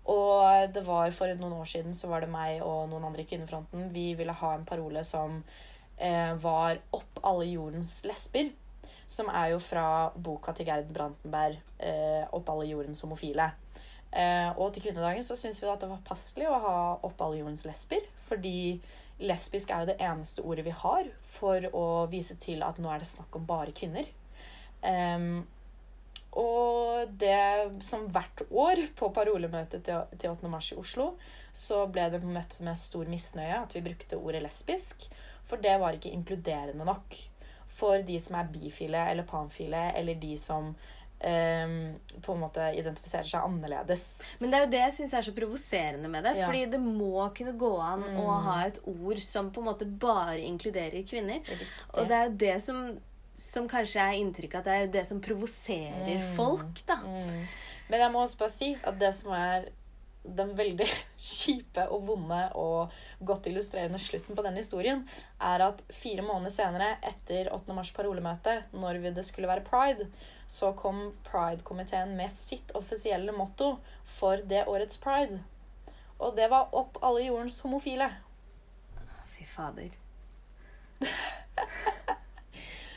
Og 0.04 0.72
det 0.72 0.84
var 0.84 1.12
for 1.16 1.32
noen 1.36 1.60
år 1.60 1.68
siden 1.68 1.96
så 1.96 2.08
var 2.08 2.24
det 2.24 2.32
meg 2.32 2.60
og 2.64 2.90
noen 2.90 3.06
andre 3.08 3.24
i 3.24 3.28
Kvinnefronten. 3.28 3.88
Vi 3.92 4.12
ville 4.16 4.36
ha 4.36 4.52
en 4.54 4.66
parole 4.68 5.04
som 5.04 5.42
eh, 5.96 6.34
var 6.40 6.80
'Opp 6.92 7.20
alle 7.22 7.48
jordens 7.52 8.02
lesber'. 8.04 8.52
Som 9.06 9.28
er 9.28 9.52
jo 9.52 9.58
fra 9.58 10.10
boka 10.16 10.52
til 10.52 10.66
Gerd 10.66 10.92
Brantenberg, 10.92 11.60
eh, 11.78 12.24
'Opp 12.32 12.48
alle 12.48 12.68
jordens 12.68 13.02
homofile'. 13.02 13.52
Eh, 14.14 14.50
og 14.54 14.70
til 14.72 14.84
kvinnedagen 14.84 15.24
så 15.26 15.36
syns 15.38 15.58
vi 15.58 15.66
at 15.70 15.82
det 15.82 15.90
var 15.90 16.04
passelig 16.06 16.46
å 16.46 16.60
ha 16.62 16.76
'Opp 17.02 17.20
alle 17.20 17.40
jordens 17.40 17.64
lesber'. 17.66 18.06
Fordi 18.28 18.80
lesbisk 19.18 19.70
er 19.70 19.82
jo 19.82 19.90
det 19.92 20.00
eneste 20.02 20.42
ordet 20.42 20.64
vi 20.64 20.74
har 20.74 21.10
for 21.22 21.66
å 21.72 22.06
vise 22.10 22.36
til 22.36 22.62
at 22.62 22.78
nå 22.78 22.90
er 22.90 23.02
det 23.02 23.10
snakk 23.10 23.34
om 23.36 23.46
bare 23.46 23.74
kvinner. 23.74 24.06
Um, 24.82 25.46
og 26.34 27.10
det 27.18 27.70
som 27.86 28.08
hvert 28.10 28.42
år 28.50 28.80
på 28.98 29.10
parolemøtet 29.14 29.84
til, 29.86 30.02
til 30.18 30.30
8. 30.30 30.48
mars 30.50 30.72
i 30.72 30.78
Oslo, 30.80 31.12
så 31.52 31.86
ble 31.86 32.08
det 32.10 32.24
møtt 32.26 32.58
med 32.66 32.78
stor 32.78 33.06
misnøye 33.06 33.60
at 33.60 33.74
vi 33.76 33.84
brukte 33.86 34.18
ordet 34.18 34.42
lesbisk. 34.42 35.06
For 35.46 35.62
det 35.62 35.78
var 35.78 35.94
ikke 35.94 36.10
inkluderende 36.10 36.86
nok 36.86 37.14
for 37.74 38.02
de 38.06 38.18
som 38.22 38.36
er 38.38 38.50
bifile 38.50 39.06
eller 39.10 39.26
panfile, 39.26 39.90
eller 39.98 40.18
de 40.18 40.34
som 40.38 40.74
em, 41.24 41.76
på 42.22 42.34
en 42.34 42.42
måte 42.42 42.66
identifiserer 42.78 43.28
seg 43.28 43.46
annerledes. 43.46 44.04
Men 44.40 44.52
det 44.52 44.58
er 44.58 44.64
jo 44.64 44.70
det 44.74 44.82
jeg 44.82 44.94
syns 44.98 45.16
er 45.16 45.26
så 45.26 45.34
provoserende 45.36 46.10
med 46.12 46.26
det. 46.26 46.36
Ja. 46.38 46.48
Fordi 46.48 46.64
det 46.74 46.80
må 46.82 47.26
kunne 47.36 47.56
gå 47.60 47.72
an 47.82 48.04
å 48.20 48.38
ha 48.46 48.58
et 48.68 48.80
ord 48.90 49.20
som 49.24 49.50
på 49.54 49.62
en 49.62 49.70
måte 49.70 49.88
bare 49.88 50.40
inkluderer 50.44 51.06
kvinner. 51.08 51.42
Riktig. 51.44 51.70
Og 51.94 52.10
det 52.10 52.18
er 52.18 52.28
jo 52.28 52.36
det 52.44 52.56
som, 52.64 52.82
som 53.46 53.70
kanskje 53.70 54.02
er 54.02 54.18
inntrykket 54.20 54.60
at 54.60 54.68
det 54.68 54.74
er 54.74 54.84
jo 54.86 54.92
det 54.98 55.06
som 55.10 55.22
provoserer 55.24 56.28
folk, 56.36 56.84
da. 56.88 57.00
Mm. 57.04 57.40
Men 57.90 58.06
jeg 58.06 58.12
må 58.14 58.24
også 58.24 58.40
bare 58.40 58.54
si 58.54 58.74
at 58.80 59.00
det 59.00 59.12
som 59.16 59.34
er 59.36 59.68
den 60.24 60.54
veldig 60.56 60.86
kjipe 61.30 61.86
og 61.92 62.06
vonde 62.08 62.40
og 62.58 62.92
godt 63.20 63.48
illustrerende 63.50 64.00
slutten 64.00 64.36
på 64.36 64.44
den 64.46 64.56
historien, 64.58 65.04
er 65.40 65.66
at 65.68 65.82
fire 65.92 66.24
måneder 66.24 66.54
senere, 66.54 66.94
etter 67.04 67.52
8. 67.52 67.76
mars 67.76 67.92
parolemøte, 67.94 68.62
når 68.72 69.00
det 69.14 69.24
skulle 69.26 69.50
være 69.50 69.66
pride, 69.66 70.08
så 70.46 70.72
kom 70.76 71.12
Pride-komiteen 71.24 72.16
med 72.16 72.32
sitt 72.32 72.72
offisielle 72.76 73.32
motto 73.32 73.76
for 74.16 74.42
det 74.44 74.66
årets 74.68 74.98
pride. 75.00 75.40
Og 76.18 76.36
det 76.36 76.50
var 76.50 76.68
'Opp 76.72 76.98
alle 77.02 77.26
jordens 77.26 77.60
homofile'. 77.60 78.12
Fy 79.26 79.44
fader. 79.44 79.90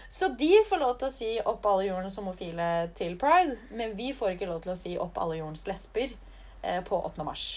Så 0.10 0.28
de 0.28 0.64
får 0.70 0.80
lov 0.82 0.98
til 0.98 1.08
å 1.08 1.12
si 1.12 1.40
'Opp 1.40 1.66
alle 1.66 1.88
jordens 1.90 2.18
homofile' 2.18 2.94
til 2.94 3.18
pride, 3.18 3.58
men 3.72 3.98
vi 3.98 4.14
får 4.14 4.30
ikke 4.34 4.50
lov 4.50 4.62
til 4.62 4.72
å 4.72 4.76
si 4.76 4.98
'Opp 4.98 5.18
alle 5.18 5.38
jordens 5.38 5.68
lesber' 5.68 6.16
på 6.88 7.00
8. 7.06 7.24
mars. 7.28 7.48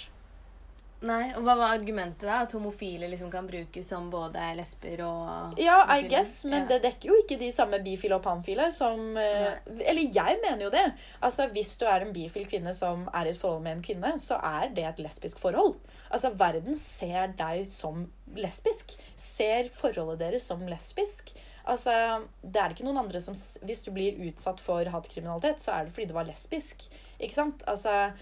Nei, 1.01 1.31
og 1.33 1.47
Hva 1.47 1.55
var 1.57 1.71
argumentet, 1.79 2.27
da? 2.29 2.43
At 2.45 2.53
homofile 2.53 3.07
liksom 3.09 3.31
kan 3.33 3.47
brukes 3.49 3.89
som 3.89 4.11
både 4.13 4.43
lesber 4.59 5.01
og 5.07 5.57
Ja, 5.59 5.79
I 5.97 6.03
guess, 6.13 6.43
men 6.45 6.67
Ja. 6.67 6.69
det 6.75 6.83
dekker 6.85 7.09
jo 7.09 7.15
ikke 7.23 7.39
de 7.41 7.49
samme 7.57 7.79
bifile 7.83 8.19
og 8.19 8.23
panfile 8.27 8.67
som 8.71 9.15
Nei. 9.15 9.55
Eller 9.89 10.03
jeg 10.13 10.37
mener 10.43 10.67
jo 10.67 10.71
det. 10.75 10.85
Altså, 11.23 11.47
Hvis 11.55 11.79
du 11.81 11.87
er 11.87 12.03
en 12.05 12.13
bifil 12.13 12.45
kvinne 12.47 12.75
som 12.77 13.09
er 13.15 13.25
i 13.25 13.31
et 13.31 13.39
forhold 13.41 13.63
med 13.63 13.79
en 13.79 13.83
kvinne, 13.83 14.13
så 14.21 14.37
er 14.45 14.69
det 14.77 14.85
et 14.85 15.01
lesbisk 15.01 15.39
forhold. 15.41 15.79
Altså, 16.13 16.35
Verden 16.37 16.77
ser 16.77 17.29
deg 17.29 17.65
som 17.67 18.05
lesbisk. 18.37 18.99
Ser 19.17 19.71
forholdet 19.73 20.19
deres 20.19 20.43
som 20.53 20.61
lesbisk. 20.69 21.33
Altså, 21.67 22.27
Det 22.45 22.61
er 22.61 22.71
ikke 22.75 22.85
noen 22.85 22.99
andre 23.07 23.21
som 23.21 23.33
Hvis 23.65 23.83
du 23.85 23.91
blir 23.91 24.21
utsatt 24.29 24.61
for 24.61 24.85
hatkriminalitet, 24.85 25.61
så 25.65 25.73
er 25.81 25.85
det 25.87 25.95
fordi 25.95 26.09
du 26.09 26.15
var 26.15 26.25
lesbisk. 26.29 26.91
Ikke 27.19 27.33
sant? 27.33 27.63
Altså, 27.67 27.89
eh, 27.89 28.13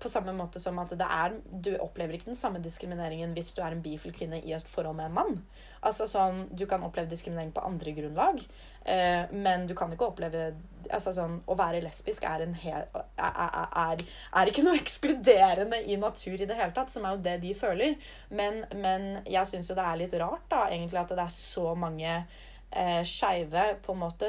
på 0.00 0.08
samme 0.08 0.32
måte 0.32 0.56
som 0.56 0.78
at 0.80 0.94
er 0.96 1.34
Du 1.44 1.74
opplever 1.76 2.16
ikke 2.16 2.30
den 2.30 2.38
samme 2.38 2.56
diskrimineringen 2.64 3.34
hvis 3.36 3.50
du 3.52 3.60
er 3.60 3.74
en 3.74 3.82
bifil 3.84 4.14
kvinne 4.16 4.38
i 4.40 4.54
et 4.56 4.68
forhold 4.68 4.96
med 4.96 5.10
en 5.10 5.18
mann. 5.18 5.42
Altså 5.84 6.06
sånn, 6.08 6.46
Du 6.56 6.64
kan 6.66 6.82
oppleve 6.86 7.10
diskriminering 7.10 7.52
på 7.52 7.64
andre 7.68 7.92
grunnlag, 7.92 8.40
eh, 8.84 9.28
men 9.32 9.66
du 9.66 9.74
kan 9.76 9.92
ikke 9.92 10.08
oppleve 10.08 10.54
altså 10.90 11.12
sånn, 11.12 11.38
Å 11.46 11.58
være 11.58 11.82
lesbisk 11.84 12.24
er, 12.24 12.46
hel, 12.62 12.88
er, 12.94 13.38
er, 13.66 14.02
er, 14.40 14.50
ikke 14.50 14.64
noe 14.66 14.80
ekskluderende 14.84 15.82
i 15.84 15.98
natur 16.00 16.40
i 16.40 16.48
det 16.48 16.58
hele 16.58 16.74
tatt, 16.76 16.92
som 16.92 17.04
er 17.04 17.16
jo 17.16 17.24
det 17.26 17.38
de 17.44 17.54
føler. 17.58 17.96
Men, 18.30 18.62
men 18.74 19.08
jeg 19.24 19.50
syns 19.50 19.70
jo 19.70 19.78
det 19.78 19.86
er 19.86 20.02
litt 20.02 20.20
rart 20.20 20.46
da, 20.52 20.66
egentlig 20.70 21.02
at 21.02 21.16
det 21.16 21.24
er 21.26 21.34
så 21.34 21.74
mange 21.78 22.12
eh, 22.70 23.02
skeive 23.06 23.76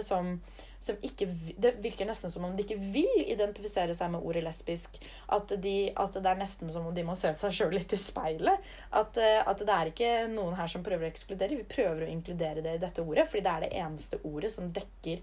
som, 0.01 0.37
som 0.79 0.95
ikke 1.01 1.25
Det 1.57 1.71
virker 1.81 2.05
nesten 2.05 2.29
som 2.29 2.45
om 2.45 2.55
de 2.55 2.63
ikke 2.63 2.77
vil 2.79 3.23
identifisere 3.25 3.95
seg 3.97 4.11
med 4.13 4.21
ordet 4.21 4.43
lesbisk. 4.45 4.99
At, 5.33 5.53
de, 5.61 5.91
at 5.95 6.13
det 6.13 6.25
er 6.31 6.37
nesten 6.37 6.71
som 6.73 6.85
om 6.87 6.93
de 6.93 7.03
må 7.03 7.15
se 7.17 7.33
seg 7.33 7.51
sjøl 7.51 7.73
litt 7.73 7.93
i 7.93 7.97
speilet. 7.97 8.59
At, 8.91 9.17
eh, 9.17 9.41
at 9.45 9.57
det 9.65 9.73
er 9.73 9.91
ikke 9.91 10.11
noen 10.33 10.55
her 10.55 10.67
som 10.67 10.83
prøver 10.85 11.07
å 11.07 11.11
ekskludere. 11.11 11.57
Vi 11.57 11.63
prøver 11.63 12.05
å 12.05 12.11
inkludere 12.11 12.61
det 12.61 12.75
i 12.75 12.83
dette 12.83 13.01
ordet, 13.01 13.27
fordi 13.27 13.43
det 13.47 13.53
er 13.55 13.65
det 13.65 13.73
eneste 13.81 14.19
ordet 14.23 14.51
som 14.53 14.71
dekker 14.71 15.21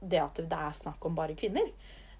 det 0.00 0.22
at 0.22 0.42
det 0.42 0.58
er 0.66 0.72
snakk 0.82 1.04
om 1.06 1.14
bare 1.14 1.38
kvinner. 1.38 1.70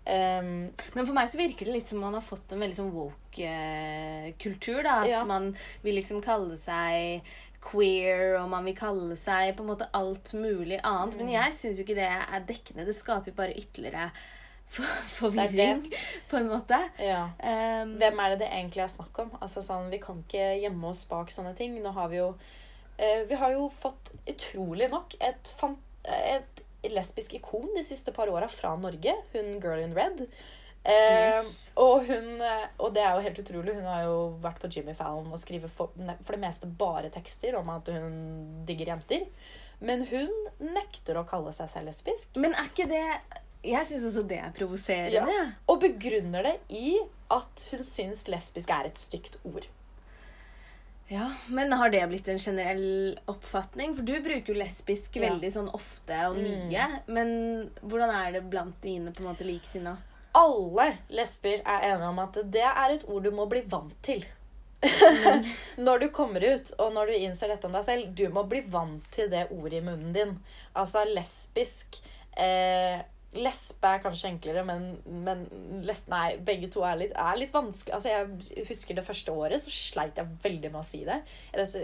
Um, 0.06 0.70
Men 0.94 1.02
for 1.02 1.14
meg 1.16 1.26
så 1.26 1.38
virker 1.40 1.66
det 1.66 1.72
litt 1.80 1.88
som 1.90 1.98
man 1.98 2.14
har 2.14 2.22
fått 2.22 2.52
en 2.54 2.60
veldig 2.62 2.76
sånn 2.78 2.92
woke-kultur. 2.94 4.82
da, 4.84 5.00
At 5.02 5.08
Ja. 5.08 5.24
man 5.24 5.56
vil 5.82 5.96
liksom 5.96 6.22
kalle 6.22 6.56
seg 6.56 7.22
queer, 7.66 8.36
og 8.40 8.48
man 8.52 8.66
vil 8.68 8.76
kalle 8.78 9.16
seg 9.18 9.54
på 9.56 9.64
en 9.64 9.70
måte 9.72 9.88
alt 9.96 10.32
mulig 10.38 10.78
annet. 10.82 11.16
Mm. 11.16 11.20
Men 11.20 11.32
jeg 11.34 11.54
syns 11.56 11.80
jo 11.80 11.86
ikke 11.86 11.98
det 11.98 12.08
er 12.08 12.44
dekkende. 12.48 12.86
Det 12.86 12.96
skaper 12.96 13.32
jo 13.32 13.38
bare 13.38 13.56
ytterligere 13.58 14.10
for 14.74 14.98
forvirring, 15.12 15.86
på 16.30 16.40
en 16.40 16.50
måte. 16.50 16.78
ja. 17.02 17.24
Um, 17.38 17.96
Hvem 18.00 18.22
er 18.22 18.34
det 18.34 18.44
det 18.44 18.52
egentlig 18.52 18.84
er 18.84 18.92
snakk 18.92 19.22
om? 19.22 19.32
Altså 19.40 19.62
sånn, 19.64 19.90
Vi 19.92 20.02
kan 20.02 20.22
ikke 20.24 20.52
gjemme 20.62 20.92
oss 20.92 21.04
bak 21.10 21.32
sånne 21.34 21.54
ting. 21.58 21.78
Nå 21.82 21.94
har 21.96 22.10
Vi 22.12 22.20
jo 22.20 22.32
uh, 22.34 23.22
Vi 23.28 23.40
har 23.42 23.54
jo 23.54 23.68
fått 23.70 24.14
utrolig 24.26 24.90
nok 24.92 25.18
et, 25.20 25.54
et 26.06 26.64
lesbisk 26.92 27.34
ikon 27.38 27.72
de 27.74 27.82
siste 27.86 28.14
par 28.14 28.30
åra 28.30 28.50
fra 28.50 28.74
Norge. 28.78 29.14
Hun 29.34 29.58
Girl 29.62 29.82
in 29.82 29.94
Red. 29.96 30.26
Eh, 30.86 31.36
Yes. 31.36 31.70
og, 31.82 32.04
hun, 32.06 32.40
eh, 32.40 32.66
og 32.78 32.92
det 32.94 33.02
er 33.02 33.14
jo 33.16 33.24
helt 33.24 33.38
utrolig. 33.42 33.74
Hun 33.74 33.84
har 33.90 34.02
jo 34.06 34.18
vært 34.42 34.60
på 34.62 34.68
Jimmy 34.70 34.94
Fallon 34.94 35.32
og 35.32 35.38
skriver 35.42 35.68
for, 35.68 35.90
for 36.22 36.36
det 36.36 36.40
meste 36.44 36.68
bare 36.78 37.10
tekster 37.10 37.56
om 37.58 37.68
at 37.74 37.88
hun 37.90 38.62
digger 38.68 38.92
jenter. 38.94 39.26
Men 39.80 40.06
hun 40.06 40.30
nekter 40.62 41.18
å 41.20 41.26
kalle 41.28 41.50
seg 41.52 41.68
selv 41.68 41.90
lesbisk. 41.90 42.36
Men 42.40 42.54
er 42.54 42.70
ikke 42.70 42.86
det 42.88 43.02
Jeg 43.66 43.82
syns 43.88 44.04
også 44.12 44.22
det 44.30 44.38
er 44.38 44.52
provoserende. 44.54 45.26
Ja. 45.34 45.46
Og 45.68 45.80
begrunner 45.82 46.42
det 46.46 46.54
i 46.70 47.00
at 47.34 47.64
hun 47.72 47.80
syns 47.82 48.28
lesbisk 48.30 48.70
er 48.70 48.86
et 48.86 48.94
stygt 49.00 49.40
ord. 49.44 49.66
Ja, 51.10 51.28
Men 51.48 51.70
har 51.72 51.90
det 51.90 52.00
blitt 52.10 52.28
en 52.28 52.38
generell 52.38 53.16
oppfatning? 53.30 53.92
For 53.94 54.02
du 54.06 54.14
bruker 54.22 54.54
jo 54.54 54.58
lesbisk 54.60 55.16
Ja. 55.18 55.28
veldig 55.30 55.50
sånn 55.54 55.68
ofte 55.74 56.14
og 56.30 56.36
Mm. 56.36 56.68
mye. 56.70 57.02
Men 57.06 57.70
hvordan 57.82 58.10
er 58.14 58.32
det 58.32 58.50
blant 58.50 58.80
dine 58.82 59.10
på 59.12 59.20
en 59.24 59.34
måte 59.34 59.44
likesinnede? 59.46 59.98
Alle 60.36 60.88
lesber 61.16 61.62
er 61.62 61.86
enige 61.92 62.10
om 62.10 62.18
at 62.22 62.40
det 62.52 62.64
er 62.68 62.94
et 62.94 63.06
ord 63.08 63.24
du 63.24 63.32
må 63.34 63.46
bli 63.50 63.62
vant 63.70 63.96
til. 64.04 64.24
når 65.86 66.04
du 66.04 66.06
kommer 66.14 66.44
ut, 66.44 66.72
og 66.78 66.92
når 66.94 67.10
du 67.10 67.18
innser 67.24 67.50
dette 67.50 67.68
om 67.68 67.74
deg 67.74 67.86
selv, 67.86 68.12
du 68.14 68.26
må 68.32 68.44
bli 68.48 68.62
vant 68.70 69.04
til 69.14 69.30
det 69.32 69.48
ordet 69.50 69.80
i 69.80 69.84
munnen 69.86 70.12
din. 70.14 70.36
Altså 70.76 71.06
lesbisk 71.08 72.00
eh, 72.36 73.02
Lesbe 73.36 73.90
er 73.90 74.00
kanskje 74.00 74.30
enklere, 74.30 74.62
men, 74.64 74.84
men 75.04 75.42
les, 75.84 75.98
nei, 76.08 76.38
begge 76.46 76.70
to 76.72 76.84
er 76.88 76.96
litt, 77.02 77.10
er 77.20 77.36
litt 77.36 77.52
vanskelig. 77.52 77.92
Altså, 77.92 78.08
jeg 78.08 78.64
husker 78.70 78.96
det 78.96 79.04
første 79.04 79.34
året 79.34 79.60
så 79.60 79.72
sleit 79.72 80.16
jeg 80.16 80.38
veldig 80.44 80.70
med 80.72 80.80
å 80.80 80.86
si 80.86 81.02
det. 81.04 81.18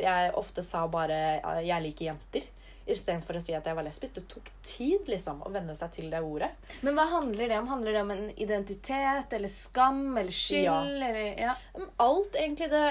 Jeg 0.00 0.32
ofte 0.38 0.64
sa 0.64 0.86
bare 0.88 1.18
'jeg 1.60 1.84
liker 1.84 2.08
jenter'. 2.08 2.48
Istedenfor 2.92 3.38
å 3.38 3.42
si 3.42 3.54
at 3.56 3.66
jeg 3.68 3.76
var 3.78 3.86
lesbisk. 3.86 4.14
Det 4.18 4.24
tok 4.30 4.50
tid 4.66 5.08
liksom 5.10 5.42
å 5.46 5.50
venne 5.54 5.74
seg 5.78 5.92
til 5.96 6.08
det 6.12 6.22
ordet. 6.22 6.50
Men 6.86 6.96
hva 6.98 7.08
handler 7.10 7.50
det 7.50 7.58
om? 7.58 7.70
Handler 7.70 7.96
det 7.96 8.04
om 8.04 8.14
en 8.14 8.24
identitet 8.36 9.36
eller 9.38 9.52
skam 9.52 10.04
eller 10.12 10.34
skyld? 10.34 10.66
Ja. 10.66 10.78
Eller, 10.84 11.20
ja. 11.40 11.56
Alt 12.02 12.38
egentlig 12.38 12.70
det, 12.72 12.86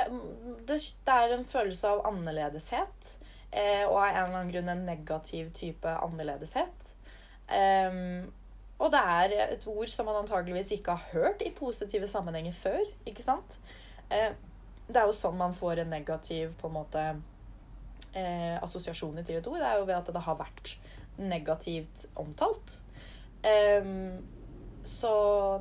det, 0.67 0.77
det 0.77 1.17
er 1.17 1.35
en 1.37 1.47
følelse 1.47 1.95
av 1.95 2.05
annerledeshet. 2.11 3.15
Eh, 3.51 3.83
og 3.87 3.97
av 3.99 4.05
en 4.09 4.15
eller 4.15 4.37
annen 4.37 4.53
grunn 4.53 4.71
en 4.71 4.85
negativ 4.87 5.51
type 5.55 5.97
annerledeshet. 6.05 6.93
Um, 7.51 8.29
og 8.81 8.93
det 8.93 9.01
er 9.01 9.33
et 9.43 9.65
ord 9.69 9.89
som 9.91 10.07
man 10.07 10.21
antageligvis 10.21 10.71
ikke 10.77 10.95
har 10.95 11.11
hørt 11.11 11.43
i 11.45 11.51
positive 11.53 12.07
sammenhenger 12.09 12.55
før. 12.55 12.79
ikke 13.05 13.25
sant? 13.25 13.59
Eh, 14.09 14.31
det 14.87 14.99
er 14.99 15.07
jo 15.07 15.15
sånn 15.15 15.37
man 15.39 15.53
får 15.55 15.83
en 15.83 15.93
negativ 15.93 16.55
på 16.59 16.71
en 16.71 16.77
måte 16.79 17.03
eh, 18.17 18.57
assosiasjoner 18.61 19.25
til 19.27 19.39
et 19.39 19.49
ord. 19.49 19.61
Er 19.61 19.79
jo 19.79 19.87
ved 19.87 19.97
at 19.97 20.11
det 20.13 20.25
har 20.27 20.39
vært 20.39 20.75
negativt 21.21 22.05
omtalt. 22.19 22.81
Um, 23.41 24.21
så 24.83 25.11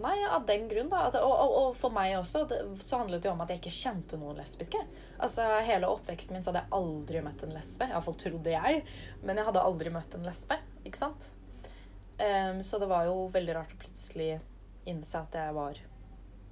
nei, 0.00 0.14
av 0.32 0.46
den 0.48 0.66
grunn, 0.68 0.88
da. 0.88 1.06
At, 1.08 1.18
og, 1.20 1.32
og, 1.32 1.56
og 1.60 1.74
for 1.76 1.92
meg 1.92 2.14
også, 2.16 2.46
det, 2.48 2.60
så 2.84 3.02
handlet 3.02 3.20
det 3.22 3.28
jo 3.28 3.34
om 3.34 3.42
at 3.44 3.52
jeg 3.52 3.60
ikke 3.60 3.74
kjente 3.76 4.20
noen 4.20 4.38
lesbiske. 4.40 4.80
Altså, 5.20 5.44
Hele 5.66 5.90
oppveksten 5.92 6.36
min 6.36 6.44
så 6.44 6.52
hadde 6.52 6.64
jeg 6.64 6.74
aldri 6.78 7.24
møtt 7.24 7.44
en 7.44 7.52
lesbe. 7.56 7.90
Iallfall 7.90 8.16
trodde 8.20 8.54
jeg. 8.54 8.80
Men 9.24 9.40
jeg 9.40 9.48
hadde 9.50 9.66
aldri 9.66 9.92
møtt 9.92 10.16
en 10.16 10.24
lesbe. 10.24 10.56
ikke 10.84 11.02
sant? 11.02 11.30
Um, 12.20 12.64
så 12.64 12.80
det 12.80 12.88
var 12.88 13.06
jo 13.08 13.28
veldig 13.32 13.56
rart 13.56 13.76
å 13.76 13.80
plutselig 13.80 14.34
innse 14.88 15.20
at 15.20 15.36
jeg 15.36 15.56
var 15.56 15.78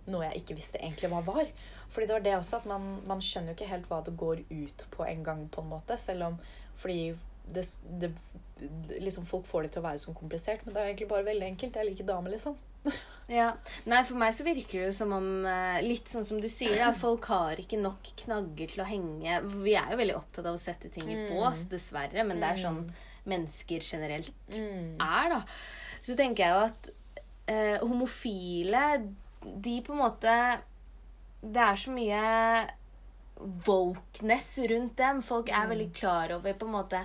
noe 0.09 0.25
jeg 0.29 0.42
ikke 0.42 0.57
visste 0.59 0.81
egentlig 0.81 1.11
hva 1.12 1.23
var. 1.27 1.49
Fordi 1.92 2.07
det 2.09 2.14
var 2.16 2.25
det 2.27 2.37
også 2.38 2.61
at 2.62 2.68
man, 2.71 2.88
man 3.09 3.21
skjønner 3.25 3.53
jo 3.53 3.59
ikke 3.59 3.71
helt 3.73 3.88
hva 3.90 4.03
det 4.05 4.16
går 4.21 4.42
ut 4.51 4.87
på 4.94 5.05
en 5.09 5.23
gang, 5.27 5.47
på 5.53 5.62
en 5.64 5.71
måte. 5.73 5.99
Selv 6.01 6.27
om 6.33 6.38
Fordi 6.79 7.14
det, 7.51 7.64
det, 8.01 8.12
liksom 9.01 9.25
folk 9.27 9.47
får 9.49 9.62
det 9.64 9.71
til 9.75 9.81
å 9.83 9.87
være 9.88 9.99
så 10.03 10.12
komplisert, 10.14 10.64
men 10.66 10.75
det 10.75 10.81
er 10.83 10.90
egentlig 10.90 11.09
bare 11.11 11.25
veldig 11.27 11.47
enkelt. 11.49 11.77
Jeg 11.81 11.88
liker 11.90 12.07
damer, 12.11 12.31
liksom. 12.35 12.57
ja. 13.40 13.49
Nei, 13.90 14.03
for 14.07 14.21
meg 14.21 14.35
så 14.37 14.44
virker 14.47 14.79
det 14.79 14.85
jo 14.90 14.92
som 14.94 15.11
om 15.16 15.27
eh, 15.51 15.81
Litt 15.83 16.07
sånn 16.12 16.25
som 16.25 16.38
du 16.40 16.47
sier, 16.49 16.77
da, 16.79 16.92
folk 16.94 17.25
har 17.33 17.59
ikke 17.59 17.81
nok 17.83 18.12
knagger 18.23 18.71
til 18.71 18.85
å 18.85 18.87
henge 18.87 19.40
Vi 19.64 19.75
er 19.77 19.90
jo 19.90 19.99
veldig 19.99 20.14
opptatt 20.14 20.47
av 20.47 20.55
å 20.55 20.61
sette 20.62 20.88
ting 20.94 21.09
i 21.11 21.16
Mm. 21.18 21.33
bås, 21.35 21.64
dessverre, 21.73 22.23
men 22.29 22.38
det 22.38 22.53
er 22.53 22.62
sånn 22.62 22.85
mennesker 23.29 23.83
generelt 23.85 24.31
Mm. 24.55 24.94
er, 25.03 25.29
da. 25.35 25.40
Så 26.07 26.14
tenker 26.16 26.44
jeg 26.44 26.55
jo 26.55 26.62
at 26.68 26.90
eh, 27.51 27.79
homofile, 27.83 28.85
de 29.42 29.79
på 29.87 29.94
en 29.94 30.03
måte 30.03 30.33
Det 31.42 31.62
er 31.62 31.79
så 31.79 31.92
mye 31.94 32.22
wokeness 33.66 34.57
rundt 34.70 34.96
dem. 34.98 35.20
Folk 35.22 35.53
er 35.55 35.68
veldig 35.70 35.92
klar 35.94 36.35
over 36.35 36.57
på 36.59 36.66
en 36.66 36.74
måte 36.74 37.05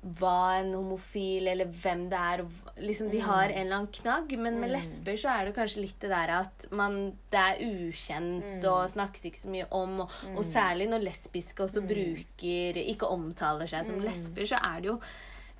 hva 0.00 0.56
en 0.56 0.70
homofil 0.72 1.50
eller 1.52 1.68
hvem 1.68 2.06
det 2.08 2.16
er. 2.32 2.42
Liksom, 2.80 3.10
de 3.12 3.20
har 3.20 3.50
en 3.50 3.66
eller 3.66 3.76
annen 3.82 3.92
knagg, 3.92 4.32
men 4.40 4.56
med 4.62 4.72
lesber 4.72 5.18
så 5.20 5.28
er 5.34 5.48
det 5.48 5.56
kanskje 5.58 5.82
litt 5.84 5.98
det 6.00 6.08
der 6.12 6.32
at 6.38 6.64
man, 6.72 6.96
det 7.32 7.42
er 7.42 7.60
ukjent 7.66 8.64
og 8.64 8.88
snakkes 8.94 9.28
ikke 9.28 9.42
så 9.42 9.52
mye 9.52 9.68
om. 9.76 9.98
Og, 10.06 10.14
og 10.32 10.46
særlig 10.46 10.88
når 10.88 11.04
lesbiske 11.04 11.66
også 11.66 11.84
bruker 11.84 12.80
Ikke 12.86 13.10
omtaler 13.12 13.68
seg 13.68 13.90
som 13.90 14.00
lesber, 14.04 14.48
så 14.48 14.62
er 14.70 14.80
det 14.80 14.94
jo 14.94 15.00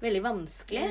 veldig 0.01 0.25
vanskelig. 0.25 0.87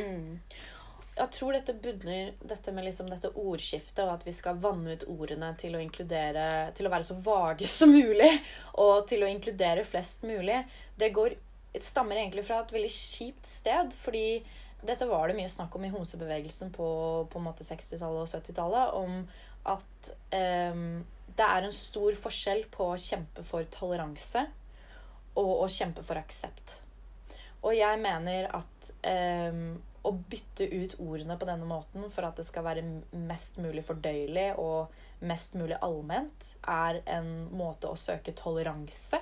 Jeg 1.19 1.31
tror 1.35 1.55
dette 1.55 1.75
bunner 1.75 2.31
dette 2.47 2.71
med 2.71 2.85
liksom 2.87 3.09
dette 3.11 3.31
ordskiftet, 3.35 4.05
og 4.05 4.13
at 4.13 4.23
vi 4.27 4.33
skal 4.35 4.59
vanne 4.63 4.95
ut 4.95 5.03
ordene 5.11 5.51
til 5.59 5.75
å 5.75 5.81
inkludere 5.83 6.69
Til 6.77 6.87
å 6.87 6.93
være 6.93 7.07
så 7.09 7.17
vage 7.25 7.67
som 7.79 7.91
mulig, 7.91 8.31
og 8.79 9.03
til 9.09 9.25
å 9.25 9.29
inkludere 9.31 9.83
flest 9.87 10.23
mulig. 10.27 10.61
Det 10.95 11.11
går, 11.15 11.35
stammer 11.75 12.21
egentlig 12.21 12.47
fra 12.47 12.61
et 12.63 12.73
veldig 12.75 12.93
kjipt 12.93 13.49
sted, 13.49 13.93
fordi 13.99 14.41
dette 14.85 15.07
var 15.09 15.27
det 15.27 15.35
mye 15.35 15.51
snakk 15.51 15.75
om 15.75 15.83
i 15.83 15.91
homsebevegelsen 15.91 16.71
på, 16.71 16.87
på 17.27 17.39
en 17.39 17.47
måte 17.49 17.67
60-tallet 17.67 18.23
og 18.23 18.31
70-tallet, 18.31 18.93
om 18.95 19.25
at 19.67 20.11
ehm, 20.35 21.01
det 21.35 21.47
er 21.47 21.67
en 21.67 21.75
stor 21.75 22.15
forskjell 22.15 22.63
på 22.71 22.93
å 22.93 22.99
kjempe 22.99 23.43
for 23.47 23.67
toleranse 23.73 24.45
og 25.39 25.51
å 25.65 25.67
kjempe 25.71 26.03
for 26.07 26.19
aksept. 26.19 26.79
Og 27.59 27.75
jeg 27.75 27.99
mener 27.99 28.47
at 28.55 28.91
ehm, 29.07 29.75
å 30.07 30.11
bytte 30.31 30.67
ut 30.69 30.95
ordene 31.03 31.35
på 31.39 31.47
denne 31.49 31.67
måten 31.67 32.05
for 32.13 32.27
at 32.27 32.39
det 32.39 32.45
skal 32.47 32.65
være 32.67 32.85
mest 33.27 33.59
mulig 33.59 33.83
fordøyelig 33.87 34.53
og 34.61 34.93
mest 35.27 35.57
mulig 35.59 35.77
allment, 35.83 36.53
er 36.71 37.01
en 37.17 37.49
måte 37.51 37.89
å 37.89 37.99
søke 37.99 38.35
toleranse 38.37 39.19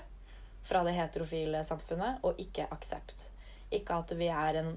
fra 0.68 0.84
det 0.84 0.98
heterofile 0.98 1.64
samfunnet, 1.66 2.22
og 2.28 2.40
ikke 2.44 2.68
aksept. 2.76 3.30
Ikke 3.74 3.98
at 4.00 4.12
vi, 4.16 4.30
er 4.32 4.62
en 4.62 4.70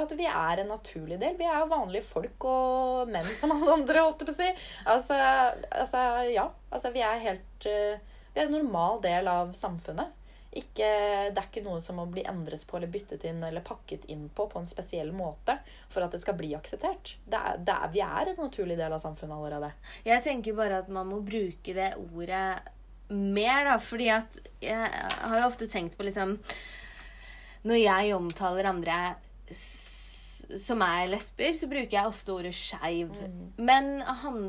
at 0.00 0.12
vi 0.16 0.24
er 0.24 0.62
en 0.62 0.70
naturlig 0.72 1.18
del. 1.20 1.36
Vi 1.36 1.44
er 1.44 1.66
vanlige 1.68 2.06
folk 2.06 2.46
og 2.48 3.10
menn 3.12 3.28
som 3.36 3.52
alle 3.52 3.74
andre, 3.80 4.04
holdt 4.06 4.24
jeg 4.24 4.30
på 4.30 4.32
å 4.32 4.38
si. 4.38 4.50
Altså, 4.94 5.18
altså 5.68 6.04
ja. 6.32 6.46
Altså, 6.70 6.92
vi 6.94 7.04
er 7.04 7.20
helt 7.24 7.68
uh, 7.68 8.14
Vi 8.32 8.40
er 8.40 8.48
en 8.48 8.56
normal 8.56 9.02
del 9.04 9.28
av 9.28 9.52
samfunnet. 9.56 10.23
Ikke, 10.54 10.86
det 11.34 11.40
er 11.40 11.48
ikke 11.48 11.64
noe 11.64 11.80
som 11.82 11.98
må 11.98 12.04
bli 12.10 12.22
endres 12.30 12.62
på 12.68 12.76
eller 12.78 12.90
byttet 12.92 13.24
inn 13.26 13.40
eller 13.42 13.64
pakket 13.64 14.04
inn 14.12 14.28
på 14.30 14.46
på 14.50 14.60
en 14.60 14.68
spesiell 14.68 15.10
måte 15.14 15.56
for 15.90 16.04
at 16.04 16.14
det 16.14 16.20
skal 16.22 16.36
bli 16.38 16.52
akseptert. 16.54 17.16
Det 17.26 17.40
er, 17.40 17.58
det 17.58 17.74
er, 17.74 17.90
vi 17.94 18.04
er 18.06 18.30
en 18.30 18.38
naturlig 18.44 18.76
del 18.78 18.94
av 18.94 19.02
samfunnet 19.02 19.34
allerede. 19.34 19.72
Jeg 20.06 20.22
tenker 20.26 20.54
bare 20.58 20.78
at 20.84 20.92
man 20.94 21.10
må 21.10 21.18
bruke 21.26 21.74
det 21.74 21.90
ordet 22.04 22.46
mer, 23.08 23.64
da. 23.66 23.74
Fordi 23.82 24.08
at 24.14 24.38
jeg 24.62 24.78
har 24.94 25.40
jo 25.40 25.48
ofte 25.48 25.68
tenkt 25.70 25.98
på 25.98 26.06
liksom 26.06 26.38
Når 27.64 27.80
jeg 27.80 28.14
omtaler 28.14 28.68
andre 28.68 28.96
som 30.60 30.82
er 30.86 31.06
lesber, 31.12 31.52
så 31.56 31.68
bruker 31.70 31.96
jeg 31.96 32.06
ofte 32.10 32.32
ordet 32.34 32.54
skeiv. 32.56 33.12
Men 33.58 34.00
han, 34.22 34.40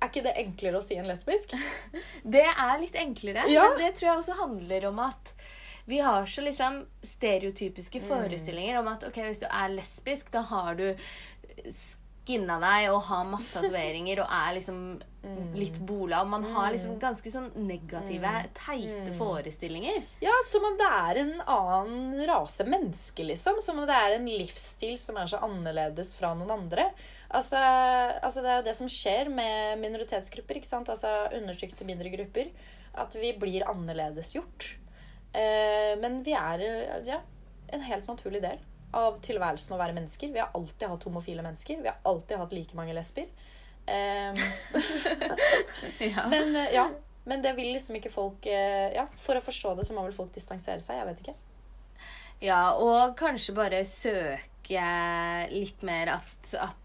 Er 0.00 0.08
ikke 0.10 0.22
det 0.26 0.36
enklere 0.44 0.78
å 0.80 0.84
si 0.84 0.96
enn 0.98 1.08
lesbisk? 1.08 1.54
det 2.36 2.44
er 2.48 2.78
litt 2.82 2.96
enklere. 3.00 3.46
Ja. 3.52 3.68
Men 3.70 3.82
det 3.84 3.92
tror 3.98 4.10
jeg 4.10 4.22
også 4.22 4.38
handler 4.40 4.88
om 4.90 4.98
at 5.06 5.34
vi 5.86 5.98
har 6.00 6.24
så 6.26 6.40
liksom 6.40 6.78
stereotypiske 7.04 8.00
Mm. 8.00 8.06
forestillinger 8.08 8.78
om 8.80 8.88
at 8.88 9.02
ok, 9.04 9.18
hvis 9.26 9.42
du 9.42 9.46
er 9.50 9.74
lesbisk, 9.74 10.30
da 10.32 10.40
har 10.48 10.74
du 10.78 10.86
skinna 12.24 12.56
deg 12.62 12.88
og 12.94 13.02
har 13.10 13.26
masse 13.28 13.52
tatoveringer 13.52 14.22
og 14.24 14.30
er 14.32 14.54
liksom 14.56 14.78
litt 15.56 15.76
bola. 15.84 16.22
Og 16.24 16.30
man 16.32 16.44
har 16.54 16.70
liksom 16.72 16.96
ganske 17.00 17.30
sånn 17.32 17.50
negative, 17.66 18.32
teite 18.56 19.12
forestillinger. 19.18 20.04
Ja, 20.24 20.34
som 20.48 20.64
om 20.68 20.78
det 20.80 20.88
er 20.88 21.20
en 21.22 21.34
annen 21.40 22.22
rase 22.28 22.66
menneske, 22.68 23.26
liksom. 23.28 23.60
Som 23.64 23.82
om 23.82 23.88
det 23.88 23.96
er 23.96 24.16
en 24.16 24.28
livsstil 24.28 24.96
som 25.00 25.20
er 25.20 25.28
så 25.30 25.42
annerledes 25.44 26.14
fra 26.18 26.32
noen 26.36 26.54
andre. 26.56 26.90
Altså, 27.34 27.58
altså 27.58 28.44
Det 28.44 28.52
er 28.52 28.60
jo 28.60 28.68
det 28.68 28.76
som 28.80 28.92
skjer 28.92 29.32
med 29.32 29.80
minoritetsgrupper. 29.82 30.60
ikke 30.60 30.70
sant? 30.70 30.92
Altså 30.92 31.12
Undertrykte 31.34 31.88
mindre 31.88 32.12
grupper. 32.14 32.52
At 32.94 33.16
vi 33.18 33.34
blir 33.36 33.66
annerledesgjort. 33.68 34.74
Eh, 35.34 35.94
men 36.00 36.22
vi 36.24 36.36
er 36.38 36.62
ja, 37.08 37.18
en 37.74 37.82
helt 37.84 38.06
naturlig 38.08 38.44
del 38.44 38.62
av 38.96 39.18
tilværelsen 39.24 39.74
å 39.76 39.80
være 39.80 39.96
mennesker. 39.96 40.30
Vi 40.34 40.40
har 40.42 40.52
alltid 40.54 40.88
hatt 40.90 41.06
homofile 41.08 41.42
mennesker. 41.44 41.80
Vi 41.84 41.90
har 41.90 41.98
alltid 42.08 42.38
hatt 42.40 42.54
like 42.56 42.76
mange 42.78 42.94
lesber. 42.96 43.26
Um, 43.84 44.38
Ja. 46.00 46.22
men 46.30 46.56
eh, 46.56 46.70
ja, 46.72 46.86
men 47.28 47.42
det 47.44 47.52
vil 47.58 47.72
liksom 47.74 47.98
ikke 47.98 48.08
folk 48.12 48.46
eh, 48.48 48.94
Ja, 48.96 49.02
For 49.20 49.36
å 49.36 49.42
forstå 49.44 49.74
det 49.76 49.84
så 49.84 49.92
må 49.96 50.04
vel 50.06 50.14
folk 50.16 50.32
distansere 50.34 50.80
seg. 50.84 51.02
Jeg 51.02 51.08
vet 51.10 51.20
ikke. 51.24 51.34
Ja, 52.44 52.62
og 52.80 53.14
kanskje 53.20 53.54
bare 53.56 53.82
søke 53.88 54.86
litt 55.52 55.84
mer 55.86 56.16
at, 56.18 56.54
at 56.60 56.80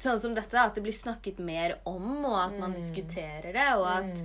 Sånn 0.00 0.16
som 0.16 0.32
dette, 0.32 0.56
at 0.56 0.72
det 0.78 0.80
blir 0.80 0.94
snakket 0.96 1.42
mer 1.44 1.74
om, 1.84 2.22
og 2.24 2.36
at 2.40 2.54
man 2.56 2.72
diskuterer 2.72 3.50
det. 3.52 3.66
Og 3.76 3.84
at 3.84 4.22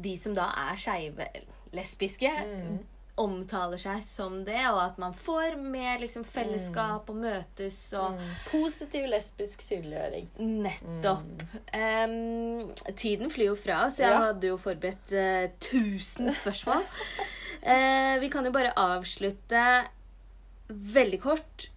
de 0.00 0.14
som 0.16 0.32
da 0.32 0.46
er 0.70 0.78
skeive, 0.80 1.26
lesbiske, 1.76 2.30
omtaler 3.18 3.80
seg 3.82 4.00
som 4.04 4.40
det. 4.46 4.60
Og 4.70 4.78
at 4.82 4.98
man 5.02 5.14
får 5.16 5.56
mer 5.60 5.98
liksom, 6.02 6.24
fellesskap 6.28 7.08
og 7.12 7.18
møtes 7.22 7.78
og 7.98 8.18
Positiv 8.50 9.08
lesbisk 9.10 9.62
synliggjøring. 9.64 10.28
Nettopp. 10.64 11.44
Em, 11.74 12.16
tiden 12.94 13.30
flyr 13.34 13.50
jo 13.52 13.56
fra 13.58 13.84
oss. 13.86 13.98
Jeg 14.00 14.10
Ja. 14.12 14.20
hadde 14.28 14.50
jo 14.52 14.56
forberedt 14.60 15.12
uh, 15.12 15.48
1000 15.58 16.32
spørsmål. 16.40 16.82
uh, 17.66 18.14
vi 18.22 18.28
kan 18.32 18.44
jo 18.46 18.54
bare 18.54 18.72
avslutte 18.76 19.64
veldig 20.68 21.20
kort. 21.22 21.68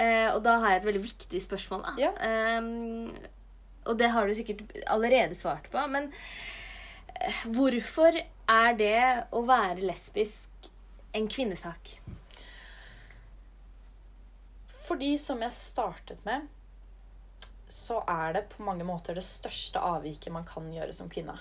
Uh, 0.00 0.34
og 0.36 0.42
da 0.44 0.58
har 0.60 0.74
jeg 0.74 0.82
et 0.82 0.88
veldig 0.90 1.02
viktig 1.06 1.40
spørsmål. 1.46 1.86
Da. 1.86 1.94
Ja. 2.08 2.58
Um, 2.60 3.14
og 3.86 3.96
det 4.00 4.10
har 4.10 4.26
du 4.26 4.34
sikkert 4.34 4.64
allerede 4.90 5.34
svart 5.38 5.68
på. 5.72 5.78
Men 5.88 6.08
eh, 7.20 7.42
hvorfor 7.54 8.16
er 8.50 8.74
det 8.78 8.98
å 9.34 9.44
være 9.46 9.84
lesbisk 9.86 10.50
en 11.12 11.28
kvinnesak? 11.28 11.98
Fordi, 14.86 15.16
som 15.18 15.40
jeg 15.42 15.52
startet 15.56 16.20
med, 16.26 16.46
så 17.68 17.98
er 18.08 18.36
det 18.36 18.44
på 18.52 18.62
mange 18.66 18.84
måter 18.86 19.16
det 19.18 19.24
største 19.26 19.80
avviket 19.82 20.30
man 20.34 20.44
kan 20.46 20.68
gjøre 20.70 20.94
som 20.94 21.08
kvinne. 21.10 21.34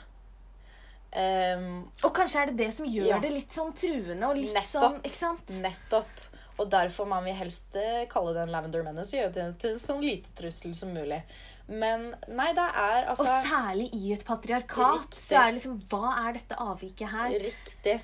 Um, 1.15 1.84
Og 2.04 2.12
kanskje 2.17 2.41
er 2.41 2.49
det 2.49 2.58
det 2.60 2.71
som 2.75 2.86
gjør 2.89 3.06
Ja. 3.13 3.19
det 3.23 3.30
litt 3.32 3.51
sånn 3.54 3.69
truende 3.78 4.28
og 4.28 4.36
litt 4.36 4.51
Nettopp. 4.54 4.82
sånn 4.82 4.97
Ikke 5.06 5.15
sant? 5.19 5.54
nettopp. 5.62 6.23
Og 6.60 6.69
derfor 6.71 7.06
man 7.08 7.23
vil 7.23 7.36
helst 7.36 7.75
eh, 7.75 8.06
kalle 8.10 8.34
den 8.34 8.49
Lavender 8.51 8.84
Menace 8.84 9.13
og 9.15 9.21
gjøre 9.21 9.34
det 9.34 9.60
til 9.60 9.71
en 9.75 9.80
sånn 9.80 10.01
lite 10.01 10.32
trussel 10.36 10.73
som 10.75 10.89
mulig. 10.95 11.21
Men 11.67 12.15
nei, 12.28 12.51
det 12.54 12.65
er 12.65 13.08
altså 13.12 13.23
Og 13.23 13.45
særlig 13.47 13.89
i 13.93 14.13
et 14.13 14.25
patriarkat. 14.25 15.01
Riktig. 15.06 15.19
Så 15.19 15.36
er 15.39 15.51
det 15.51 15.60
liksom 15.60 15.80
Hva 15.89 16.12
er 16.28 16.34
dette 16.34 16.56
avviket 16.56 17.10
her? 17.12 17.30
Riktig. 17.45 18.01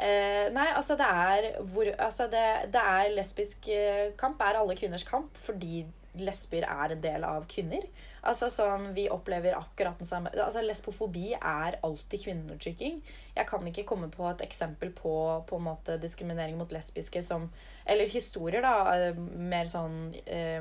Eh, 0.00 0.46
nei, 0.54 0.68
altså 0.72 0.96
det 0.96 1.06
er 1.06 1.48
hvor 1.74 1.88
Altså 2.00 2.24
det, 2.32 2.44
det 2.72 2.80
er 2.80 3.10
lesbisk 3.12 3.68
eh, 3.68 4.12
kamp 4.20 4.40
er 4.40 4.56
alle 4.60 4.76
kvinners 4.78 5.04
kamp 5.04 5.36
fordi 5.44 5.82
lesber 6.18 6.64
er 6.66 6.90
en 6.94 7.02
del 7.02 7.24
av 7.24 7.44
kvinner. 7.50 7.84
Altså 8.26 8.48
sånn, 8.50 8.88
Vi 8.96 9.04
opplever 9.12 9.54
akkurat 9.56 10.00
den 10.00 10.08
samme 10.08 10.32
altså 10.34 10.62
Lesbofobi 10.64 11.34
er 11.36 11.78
alltid 11.86 12.24
kvinneundertrykking. 12.24 12.98
Jeg 13.36 13.46
kan 13.48 13.68
ikke 13.70 13.86
komme 13.88 14.10
på 14.12 14.26
et 14.28 14.42
eksempel 14.44 14.90
på, 14.96 15.14
på 15.46 15.60
en 15.60 15.68
måte 15.68 15.96
diskriminering 16.02 16.58
mot 16.58 16.72
lesbiske 16.74 17.22
som 17.22 17.50
Eller 17.86 18.10
historier, 18.10 18.64
da. 18.64 18.74
eh, 18.96 19.16
Mer 19.52 19.70
sånn 19.70 20.14
eh, 20.26 20.60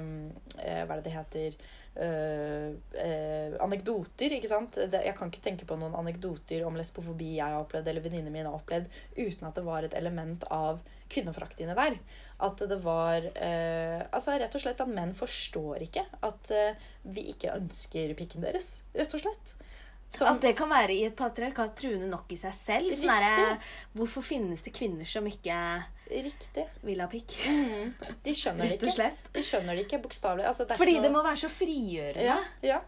eh, 0.60 0.84
Hva 0.86 0.94
er 0.94 1.02
det 1.02 1.06
det 1.10 1.18
heter? 1.18 1.60
Eh, 1.96 3.56
anekdoter. 3.64 4.36
ikke 4.36 4.52
sant? 4.52 4.80
Det, 4.92 5.02
jeg 5.06 5.16
kan 5.18 5.32
ikke 5.32 5.44
tenke 5.46 5.68
på 5.70 5.78
noen 5.80 5.98
anekdoter 6.00 6.66
om 6.68 6.78
lesbofobi 6.80 7.36
jeg 7.38 7.46
har 7.46 7.64
opplevd, 7.64 7.90
eller 7.90 8.06
venninnene 8.06 8.34
mine 8.34 8.52
har 8.52 8.60
opplevd, 8.60 8.90
uten 9.18 9.50
at 9.50 9.58
det 9.58 9.66
var 9.66 9.88
et 9.88 9.98
element 10.00 10.46
av 10.54 10.84
kvinneforakt 11.10 11.64
inni 11.64 11.78
der. 11.78 11.98
At 12.46 12.62
det 12.70 12.78
var 12.84 13.26
eh, 13.34 14.06
Altså 14.14 14.38
rett 14.38 14.56
og 14.56 14.62
slett 14.64 14.84
at 14.84 14.94
menn 14.94 15.16
forstår 15.18 15.84
ikke 15.88 16.06
at 16.26 16.54
vi 17.04 17.30
ikke 17.34 17.56
ønsker 17.58 18.14
pikken 18.20 18.46
deres. 18.46 18.84
Rett 18.96 19.18
og 19.18 19.26
slett. 19.26 19.58
Som- 20.10 20.28
At 20.28 20.42
det 20.42 20.56
kan 20.58 20.70
være 20.70 20.94
i 20.96 21.04
et 21.06 21.16
patriarkat 21.16 21.76
truende 21.78 22.08
nok 22.10 22.32
i 22.34 22.38
seg 22.42 22.54
selv. 22.54 22.92
Sånn 22.98 23.22
der, 23.22 23.58
hvorfor 23.94 24.26
finnes 24.26 24.64
det 24.66 24.74
kvinner 24.74 25.06
som 25.06 25.26
ikke 25.30 25.58
Riktig. 26.10 26.66
vil 26.82 27.00
ha 27.00 27.08
pikk? 27.08 27.36
De 28.26 28.34
skjønner 28.40 28.72
det 28.74 28.80
ikke. 28.82 29.12
De 29.34 29.44
skjønner 29.46 29.76
det 29.78 29.86
ikke, 29.86 30.02
bokstavelig. 30.02 30.48
Altså, 30.50 30.66
det 30.66 30.78
Fordi 30.78 30.98
noe... 30.98 31.04
det 31.06 31.12
må 31.14 31.22
være 31.24 31.44
så 31.44 31.50
frigjørende. 31.54 32.26
Ja, 32.26 32.40
ja. 32.66 32.80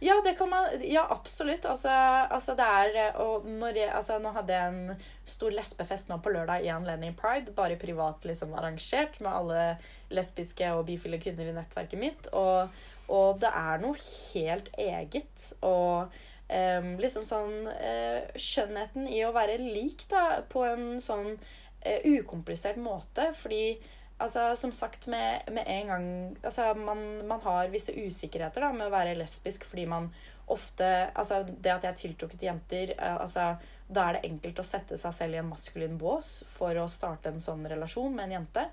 Ja, 0.00 0.14
det 0.22 0.36
kan 0.38 0.50
man 0.50 0.82
Ja, 0.86 1.06
absolutt. 1.10 1.64
Altså, 1.66 1.90
altså 2.30 2.54
det 2.54 2.66
er 2.66 3.16
Og 3.18 3.46
når 3.46 3.74
jeg, 3.80 3.90
altså, 3.90 4.18
nå 4.22 4.30
hadde 4.32 4.54
jeg 4.54 4.68
en 4.74 5.00
stor 5.26 5.50
lesbefest 5.50 6.08
nå 6.10 6.20
på 6.22 6.30
lørdag 6.34 6.62
i 6.66 6.70
anledning 6.74 7.16
pride. 7.18 7.50
Bare 7.54 7.76
privat 7.76 8.26
liksom 8.26 8.54
arrangert 8.54 9.18
med 9.20 9.32
alle 9.32 9.78
lesbiske 10.14 10.70
og 10.74 10.86
bifile 10.86 11.18
kvinner 11.22 11.50
i 11.50 11.54
nettverket 11.56 11.98
mitt. 11.98 12.30
Og, 12.32 12.70
og 13.10 13.38
det 13.42 13.50
er 13.50 13.82
noe 13.82 13.98
helt 13.98 14.70
eget. 14.78 15.48
Og 15.66 16.14
em, 16.48 16.96
liksom 17.00 17.24
sånn 17.26 17.68
uh, 17.68 18.24
Skjønnheten 18.38 19.08
i 19.12 19.22
å 19.26 19.34
være 19.36 19.58
lik, 19.60 20.06
da, 20.10 20.42
på 20.48 20.64
en 20.66 20.98
sånn 21.02 21.34
uh, 21.36 22.00
ukomplisert 22.18 22.80
måte. 22.82 23.32
Fordi 23.38 23.78
Altså, 24.18 24.56
som 24.58 24.72
sagt, 24.74 25.04
med, 25.06 25.46
med 25.54 25.62
en 25.70 25.90
gang 25.92 26.06
altså, 26.42 26.72
man, 26.74 27.20
man 27.28 27.38
har 27.44 27.68
visse 27.70 27.92
usikkerheter 27.94 28.64
da, 28.64 28.72
med 28.74 28.88
å 28.88 28.90
være 28.90 29.12
lesbisk 29.14 29.62
fordi 29.62 29.84
man 29.86 30.08
ofte 30.50 30.88
Altså, 31.12 31.44
det 31.46 31.70
at 31.70 31.86
jeg 31.86 31.92
er 31.92 32.00
tiltrukket 32.00 32.40
til 32.40 32.48
jenter 32.48 32.92
uh, 32.98 33.20
altså, 33.20 33.52
Da 33.86 34.08
er 34.08 34.18
det 34.18 34.32
enkelt 34.32 34.58
å 34.58 34.66
sette 34.66 34.98
seg 34.98 35.14
selv 35.14 35.38
i 35.38 35.38
en 35.38 35.52
maskulin 35.52 35.94
bås 36.02 36.32
for 36.50 36.82
å 36.82 36.88
starte 36.90 37.30
en 37.30 37.38
sånn 37.38 37.62
relasjon 37.70 38.10
med 38.16 38.26
en 38.26 38.40
jente. 38.40 38.66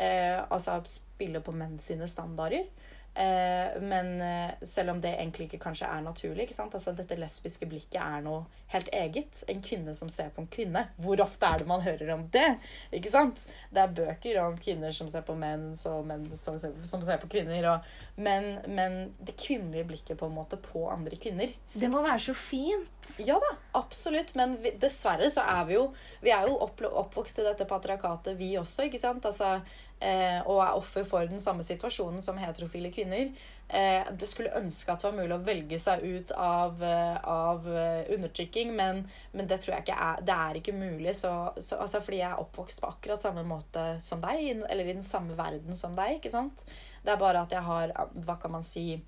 Altså 0.00 0.78
spille 0.88 1.40
på 1.44 1.52
menn 1.52 1.74
sine 1.82 2.06
standarder. 2.08 2.68
Eh, 3.14 3.82
men 3.82 4.20
eh, 4.22 4.50
selv 4.62 4.90
om 4.90 5.00
det 5.00 5.10
egentlig 5.16 5.48
ikke 5.48 5.58
kanskje 5.64 5.88
er 5.90 6.02
naturlig 6.04 6.44
ikke 6.46 6.54
sant? 6.54 6.74
Altså, 6.78 6.92
Dette 6.94 7.18
lesbiske 7.18 7.66
blikket 7.66 7.98
er 7.98 8.22
noe 8.22 8.44
helt 8.70 8.90
eget. 8.94 9.42
En 9.50 9.62
kvinne 9.64 9.94
som 9.98 10.08
ser 10.12 10.30
på 10.34 10.44
en 10.44 10.50
kvinne. 10.50 10.84
Hvor 11.02 11.20
ofte 11.24 11.48
er 11.48 11.60
det 11.62 11.66
man 11.68 11.82
hører 11.82 12.12
om 12.14 12.22
det? 12.32 12.46
Ikke 12.94 13.10
sant? 13.10 13.42
Det 13.74 13.82
er 13.82 13.96
bøker 13.98 14.38
om 14.44 14.58
kvinner 14.62 14.94
som 14.94 15.10
ser 15.10 15.26
på 15.26 15.34
menn, 15.38 15.72
og 15.90 16.06
menn 16.06 16.28
som 16.38 16.58
ser, 16.62 16.76
som 16.86 17.02
ser 17.06 17.18
på 17.22 17.32
kvinner. 17.34 17.66
Og, 17.72 17.90
men, 18.22 18.52
men 18.70 18.98
det 19.18 19.34
kvinnelige 19.40 19.88
blikket 19.90 20.20
på 20.20 20.30
en 20.30 20.38
måte 20.38 20.60
på 20.60 20.86
andre 20.90 21.18
kvinner 21.20 21.50
Det 21.74 21.90
må 21.90 22.04
være 22.06 22.22
så 22.30 22.36
fint. 22.38 23.10
ja 23.18 23.40
da, 23.42 23.52
absolutt. 23.82 24.36
Men 24.38 24.54
vi, 24.62 24.76
dessverre 24.78 25.28
så 25.34 25.42
er 25.50 25.66
vi 25.66 25.78
jo 25.80 25.88
Vi 26.22 26.30
er 26.30 26.46
jo 26.46 26.60
opp, 26.62 26.78
oppvokst 26.86 27.42
i 27.42 27.46
dette 27.50 27.66
patriarkatet, 27.66 28.38
vi 28.38 28.54
også, 28.60 28.86
ikke 28.86 29.02
sant? 29.02 29.26
Altså, 29.26 29.58
og 30.00 30.62
er 30.64 30.76
offer 30.78 31.04
for 31.04 31.28
den 31.28 31.42
samme 31.44 31.64
situasjonen 31.66 32.22
som 32.24 32.38
heterofile 32.40 32.88
kvinner. 32.94 33.34
Eh, 33.72 34.06
det 34.18 34.26
skulle 34.26 34.50
ønske 34.58 34.90
at 34.90 34.98
det 34.98 35.06
var 35.06 35.14
mulig 35.14 35.34
å 35.36 35.44
velge 35.46 35.78
seg 35.78 36.02
ut 36.02 36.32
av, 36.34 36.80
eh, 36.82 37.18
av 37.30 37.68
eh, 37.70 38.08
undertrykking, 38.16 38.72
men, 38.74 39.04
men 39.30 39.50
det 39.50 39.60
tror 39.62 39.76
jeg 39.76 39.84
ikke 39.84 39.98
er 40.06 40.24
Det 40.26 40.38
er 40.46 40.58
ikke 40.58 40.74
mulig. 40.74 41.14
Så, 41.16 41.30
så, 41.60 41.78
altså, 41.78 42.00
fordi 42.02 42.18
jeg 42.18 42.32
er 42.32 42.42
oppvokst 42.42 42.82
på 42.82 42.90
akkurat 42.90 43.22
samme 43.22 43.44
måte 43.46 43.84
som 44.02 44.22
deg, 44.24 44.64
eller 44.66 44.82
i 44.90 44.96
den 44.96 45.06
samme 45.06 45.38
verden 45.38 45.78
som 45.78 45.94
deg. 45.94 46.18
ikke 46.18 46.32
sant? 46.34 46.64
Det 47.04 47.14
er 47.14 47.22
bare 47.22 47.44
at 47.46 47.54
jeg 47.54 47.62
har 47.64 47.94
Hva 48.26 48.36
kan 48.42 48.58
man 48.58 48.66
si? 48.66 48.98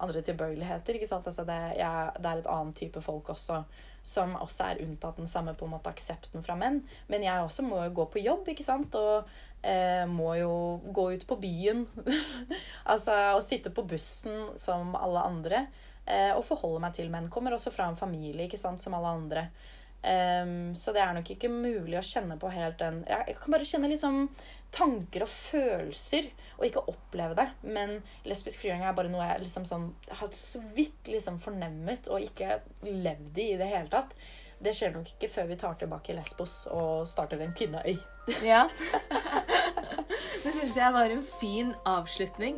Andre 0.00 0.22
tilbøyeligheter. 0.26 0.96
ikke 0.96 1.08
sant? 1.10 1.26
Altså 1.26 1.44
det, 1.48 1.60
jeg, 1.78 2.10
det 2.18 2.32
er 2.32 2.42
et 2.42 2.50
annet 2.50 2.76
type 2.76 3.02
folk 3.04 3.32
også 3.34 3.62
som 4.02 4.32
også 4.40 4.64
er 4.70 4.82
unntatt 4.84 5.18
den 5.20 5.28
samme 5.28 5.52
på 5.54 5.66
en 5.66 5.74
måte 5.74 5.90
aksepten 5.92 6.44
fra 6.44 6.56
menn. 6.58 6.80
Men 7.12 7.24
jeg 7.24 7.44
også 7.44 7.64
må 7.66 7.82
gå 7.94 8.06
på 8.12 8.22
jobb, 8.24 8.48
ikke 8.48 8.64
sant? 8.64 8.96
Og 8.96 9.28
eh, 9.60 10.06
må 10.08 10.32
jo 10.40 10.54
gå 10.88 11.10
ut 11.14 11.26
på 11.28 11.36
byen. 11.40 11.84
altså 12.92 13.16
og 13.36 13.44
sitte 13.44 13.72
på 13.74 13.84
bussen 13.88 14.54
som 14.60 14.94
alle 14.96 15.24
andre. 15.28 15.66
Eh, 16.06 16.32
og 16.32 16.46
forholde 16.48 16.80
meg 16.82 16.96
til 16.96 17.12
menn. 17.12 17.28
Kommer 17.32 17.54
også 17.54 17.72
fra 17.74 17.90
en 17.90 18.00
familie, 18.00 18.48
ikke 18.48 18.60
sant, 18.60 18.80
som 18.82 18.96
alle 18.96 19.12
andre. 19.20 19.46
Ehm, 20.02 20.74
så 20.76 20.94
det 20.96 21.02
er 21.02 21.12
nok 21.16 21.30
ikke 21.34 21.50
mulig 21.52 21.98
å 21.98 22.04
kjenne 22.04 22.38
på 22.40 22.48
helt 22.54 22.78
den 22.80 23.02
jeg 23.04 23.34
kan 23.36 23.52
bare 23.52 23.66
kjenne 23.68 23.90
liksom 23.92 24.22
tanker 24.72 25.24
og 25.26 25.28
følelser, 25.28 26.28
og 26.58 26.66
ikke 26.66 26.84
oppleve 26.92 27.36
det. 27.38 27.48
Men 27.66 27.96
lesbisk 28.28 28.62
frigjøring 28.62 28.84
er 28.86 28.94
bare 28.96 29.10
noe 29.12 29.26
jeg 29.26 29.44
liksom 29.44 29.66
sånn, 29.68 29.88
har 30.20 30.30
så 30.36 30.62
vidt 30.76 31.10
liksom 31.10 31.40
fornemmet 31.42 32.08
og 32.12 32.22
ikke 32.22 32.60
levd 32.86 33.42
i 33.42 33.48
i 33.54 33.58
det 33.60 33.70
hele 33.72 33.90
tatt. 33.92 34.14
Det 34.62 34.74
skjer 34.76 34.92
nok 34.92 35.06
ikke 35.14 35.28
før 35.32 35.46
vi 35.48 35.56
tar 35.56 35.74
tilbake 35.80 36.12
Lesbos 36.16 36.66
og 36.70 37.06
starter 37.08 37.40
en 37.40 37.54
kvinneøy. 37.56 37.94
Ja. 38.44 38.66
Det 40.40 40.52
syns 40.54 40.76
jeg 40.76 40.92
var 40.94 41.10
en 41.12 41.22
fin 41.40 41.72
avslutning. 41.88 42.56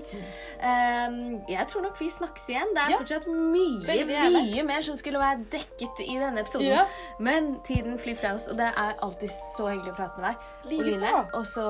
Um, 0.63 1.17
jeg 1.51 1.65
tror 1.71 1.83
nok 1.83 1.99
vi 2.01 2.09
snakkes 2.15 2.45
igjen. 2.53 2.71
Det 2.77 2.83
er 2.85 2.91
Ja. 2.93 2.99
fortsatt 3.01 3.27
mye, 3.27 4.07
mye 4.31 4.63
mer 4.67 4.81
som 4.87 4.97
skulle 4.97 5.19
være 5.19 5.45
dekket 5.51 6.03
i 6.07 6.19
denne 6.19 6.41
episoden. 6.45 6.69
Ja. 6.71 6.85
Men 7.19 7.57
tiden 7.67 7.99
flyr 7.99 8.17
fra 8.21 8.35
oss, 8.35 8.47
og 8.49 8.59
det 8.59 8.71
er 8.71 8.95
alltid 9.03 9.31
så 9.57 9.67
hyggelig 9.73 9.93
å 9.95 9.97
prate 9.99 10.21
med 10.21 10.29
deg. 10.31 10.37
Oline. 10.79 11.15
Og 11.35 11.47
så 11.47 11.69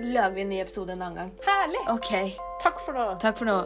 lager 0.00 0.34
vi 0.34 0.42
en 0.42 0.48
ny 0.56 0.60
episode 0.62 0.92
en 0.96 1.02
annen 1.02 1.20
gang. 1.22 1.34
Herlig. 1.46 1.84
OK. 1.88 2.38
Takk 2.62 2.80
for 2.86 2.92
nå. 2.98 3.12
Takk 3.22 3.38
for 3.38 3.44
nå. 3.50 3.60